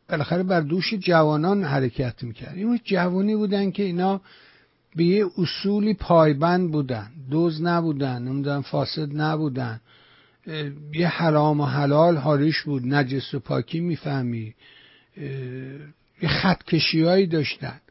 [0.10, 2.58] بالاخره بر دوش جوانان حرکت می‌کرد.
[2.58, 4.22] مش جوانی بودن که اینا
[4.96, 7.12] به یه اصولی پایبند بودن.
[7.30, 9.82] دوز نبودن نمی‌دونم فاسد نبودن.
[10.94, 12.84] یه حرام و حلال حالیش بود.
[12.86, 14.54] نجس و پاکی می‌فهمی.
[16.22, 17.82] یه خطکشی هایی داشتن.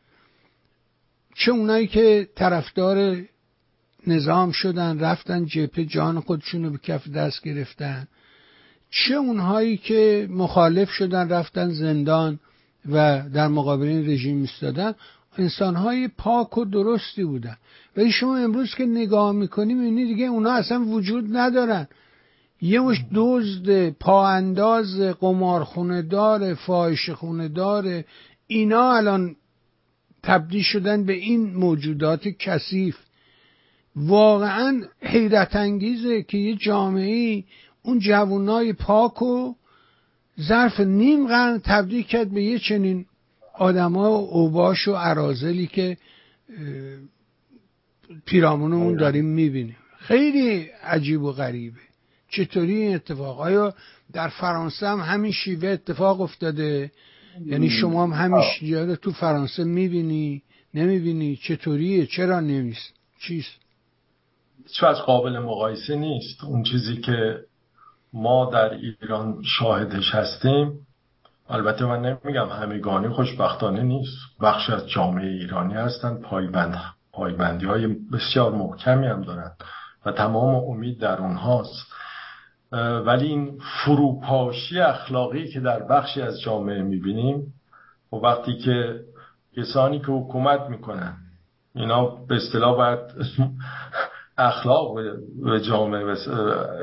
[1.34, 3.22] چه اونایی که طرفدار
[4.06, 8.08] نظام شدن رفتن جبهه جان خودشون رو به کف دست گرفتن.
[8.90, 12.38] چه اونهایی که مخالف شدن رفتن زندان
[12.92, 14.94] و در مقابل این رژیم ایستادن
[15.38, 17.56] انسانهای پاک و درستی بودن.
[17.96, 21.88] ولی شما امروز که نگاه می‌کنی می‌بینی دیگه اونا اصلا وجود ندارن.
[22.60, 28.04] یه مش دزد پا انداز قمارخونه داره فاحش خونه داره
[28.46, 29.36] اینا الان
[30.22, 32.96] تبدیل شدن به این موجودات کثیف.
[33.96, 37.44] واقعا حیرت انگیزه که یه جامعه
[37.86, 39.54] اون جوانای پاک و
[40.40, 43.06] ظرف نیم قرن تبدیل کرد به یه چنین
[43.58, 45.96] آدما و اوباش و عرازلی که
[48.24, 48.96] پیرامونمون آره.
[48.96, 49.76] داریم می‌بینیم.
[49.98, 51.78] خیلی عجیب و غریبه.
[52.30, 53.74] چطوری این اتفاق؟ آیا
[54.12, 56.92] در فرانسه هم همین شیوه اتفاق افتاده؟
[57.46, 60.42] یعنی شما هم همین شیوه تو فرانسه می‌بینی
[60.74, 63.56] نمی‌بینی؟ چطوریه؟ چرا نمیست چیست؟
[64.66, 66.44] هیچ از قابل مقایسه نیست.
[66.44, 67.40] اون چیزی که
[68.16, 70.86] ما در ایران شاهدش هستیم.
[71.48, 74.16] البته من نمیگم همگانی خوشبختانه نیست.
[74.40, 76.20] بخش از جامعه ایرانی هستن.
[76.22, 76.78] پایبند
[77.12, 79.50] پایبندی های بسیار محکمی هم دارن
[80.06, 81.86] و تمام امید در اونهاست.
[83.06, 87.54] ولی این فروپاشی اخلاقی که در بخشی از جامعه می‌بینیم
[88.12, 89.00] و وقتی که
[89.56, 91.16] کسانی که حکومت می‌کنن
[91.74, 93.00] اینا به اصطلاح باید
[94.38, 94.94] اخلاق
[95.44, 96.14] به جامعه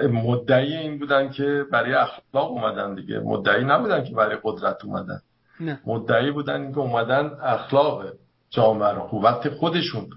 [0.08, 3.20] مدعی این بودن که برای اخلاق اومدن دیگه.
[3.20, 5.20] مدعی نبودن که برای قدرت اومدن.
[5.60, 5.80] نه.
[5.86, 8.06] مدعی بودن که اومدن اخلاق
[8.50, 9.22] جامعه رو.
[9.24, 10.10] وقتی خودشون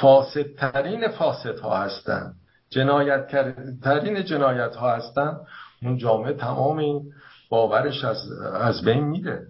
[0.00, 2.32] فاسدترین فاسد ها هستن
[2.70, 3.26] جنایت
[3.82, 5.36] ترین جنایت ها هستن
[5.82, 7.12] اون جامعه تمام این
[7.50, 9.46] باورش از, از بین میره.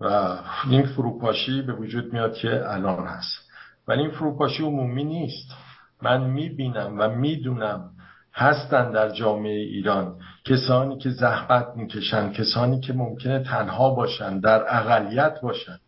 [0.00, 0.36] و
[0.70, 3.50] این فروپاشی به وجود میاد که الان هست.
[3.88, 5.65] ولی این فروپاشی عمومی نیست.
[6.02, 7.90] من می‌بینم و می‌دونم
[8.34, 15.40] هستن در جامعه ایران کسانی که زحمت می‌کشن کسانی که ممکنه تنها باشن در اقلیت
[15.40, 15.78] باشن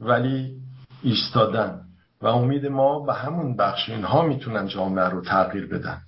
[0.00, 0.56] ولی
[1.02, 1.80] ایستادن.
[2.20, 6.02] و امید ما به همون بخش اینها می‌تونن جامعه رو تغییر بدن.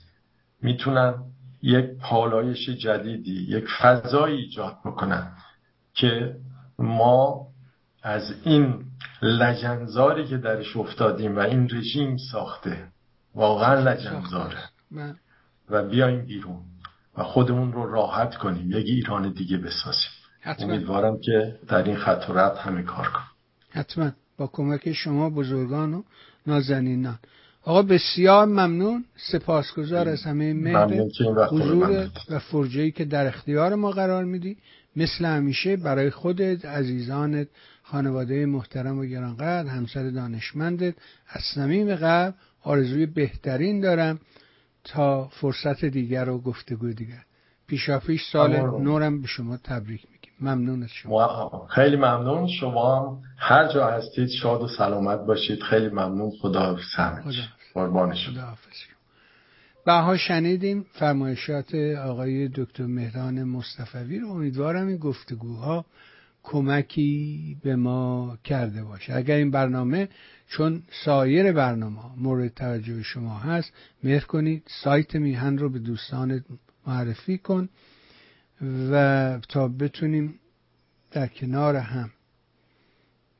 [0.62, 1.14] می‌تونن
[1.62, 5.32] یک پالایش جدیدی یک فضایی ایجاد بکنن
[5.94, 6.36] که
[6.78, 7.46] ما
[8.02, 8.84] از این
[9.22, 12.88] لجنزاری که درش افتادیم و این رژیم ساخته.
[13.34, 14.58] واقعا لجنزاره
[15.70, 16.60] و بیایم بیرون
[17.18, 20.10] و خودمون رو راحت کنیم یک ایران دیگه بسازیم.
[20.40, 20.66] حتما.
[20.66, 23.26] امیدوارم که در این خط همه کار کنیم.
[23.70, 24.10] حتما.
[24.36, 26.02] با کمک شما بزرگان و
[26.46, 27.18] نازنینان.
[27.62, 29.04] آقا بسیار ممنون.
[29.16, 31.02] سپاسگزار از همه مهر
[31.50, 34.56] حضور و فرجهی که در اختیار ما قرار میدی.
[34.96, 37.48] مثل همیشه برای خودت عزیزانت
[37.82, 40.94] خانواده محترم و گرانقدر همسر دانشمندت
[41.28, 42.34] از صمیم قلب
[42.68, 44.20] آرزوی بهترین دارم
[44.84, 47.22] تا فرصت دیگر و گفتگو دیگر.
[47.66, 50.32] پیشاپیش سال نورم به شما تبریک میگیم.
[50.40, 51.66] ممنون از شما.
[51.70, 52.48] خیلی ممنون.
[52.48, 55.62] شما هر جا هستید شاد و سلامت باشید.
[55.62, 56.30] خیلی ممنون.
[56.42, 57.34] خدا حافظ.
[57.74, 58.34] قربان شما.
[59.86, 64.28] بها شنیدیم فرمایشات آقای دکتر مهران مصطفی رو.
[64.28, 65.84] امیدوارم این گفتگوها
[66.42, 69.14] کمکی به ما کرده باشه.
[69.14, 70.08] اگر این برنامه
[70.48, 73.72] چون سایر برنامه مورد توجه شما هست
[74.04, 76.44] مهر کنید سایت میهن رو به دوستان
[76.86, 77.68] معرفی کن
[78.90, 80.40] و تا بتونیم
[81.10, 82.10] در کنار هم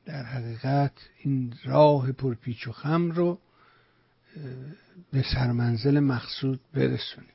[0.05, 0.91] در حقیقت
[1.23, 3.39] این راه پرپیچ و خم رو
[5.11, 7.33] به سرمنزل مقصود برسونیم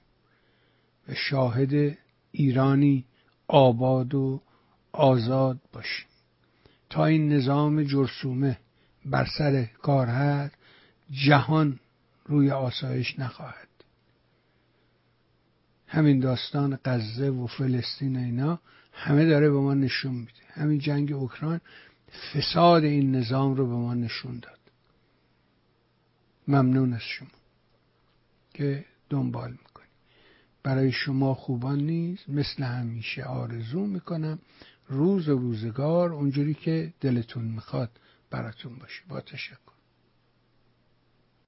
[1.08, 1.98] و شاهد
[2.30, 3.04] ایرانی
[3.48, 4.42] آباد و
[4.92, 6.06] آزاد باشیم.
[6.90, 8.58] تا این نظام جرسومه
[9.06, 10.54] بر سر کار هست
[11.10, 11.80] جهان
[12.26, 13.68] روی آسایش نخواهد.
[15.86, 18.58] همین داستان غزه و فلسطین اینا
[18.92, 20.32] همه داره به ما نشون میده.
[20.52, 21.60] همین جنگ اوکراین
[22.32, 24.58] فساد این نظام رو به ما نشون داد.
[26.48, 27.28] ممنون از شما
[28.54, 29.84] که دنبال می‌کنی.
[30.62, 34.38] برای شما خوبان نیست مثل همیشه آرزو می‌کنم
[34.88, 37.90] روز و روزگار اونجوری که دلتون می‌خواد
[38.34, 39.02] براتون باشه.
[39.08, 39.73] با تشکر.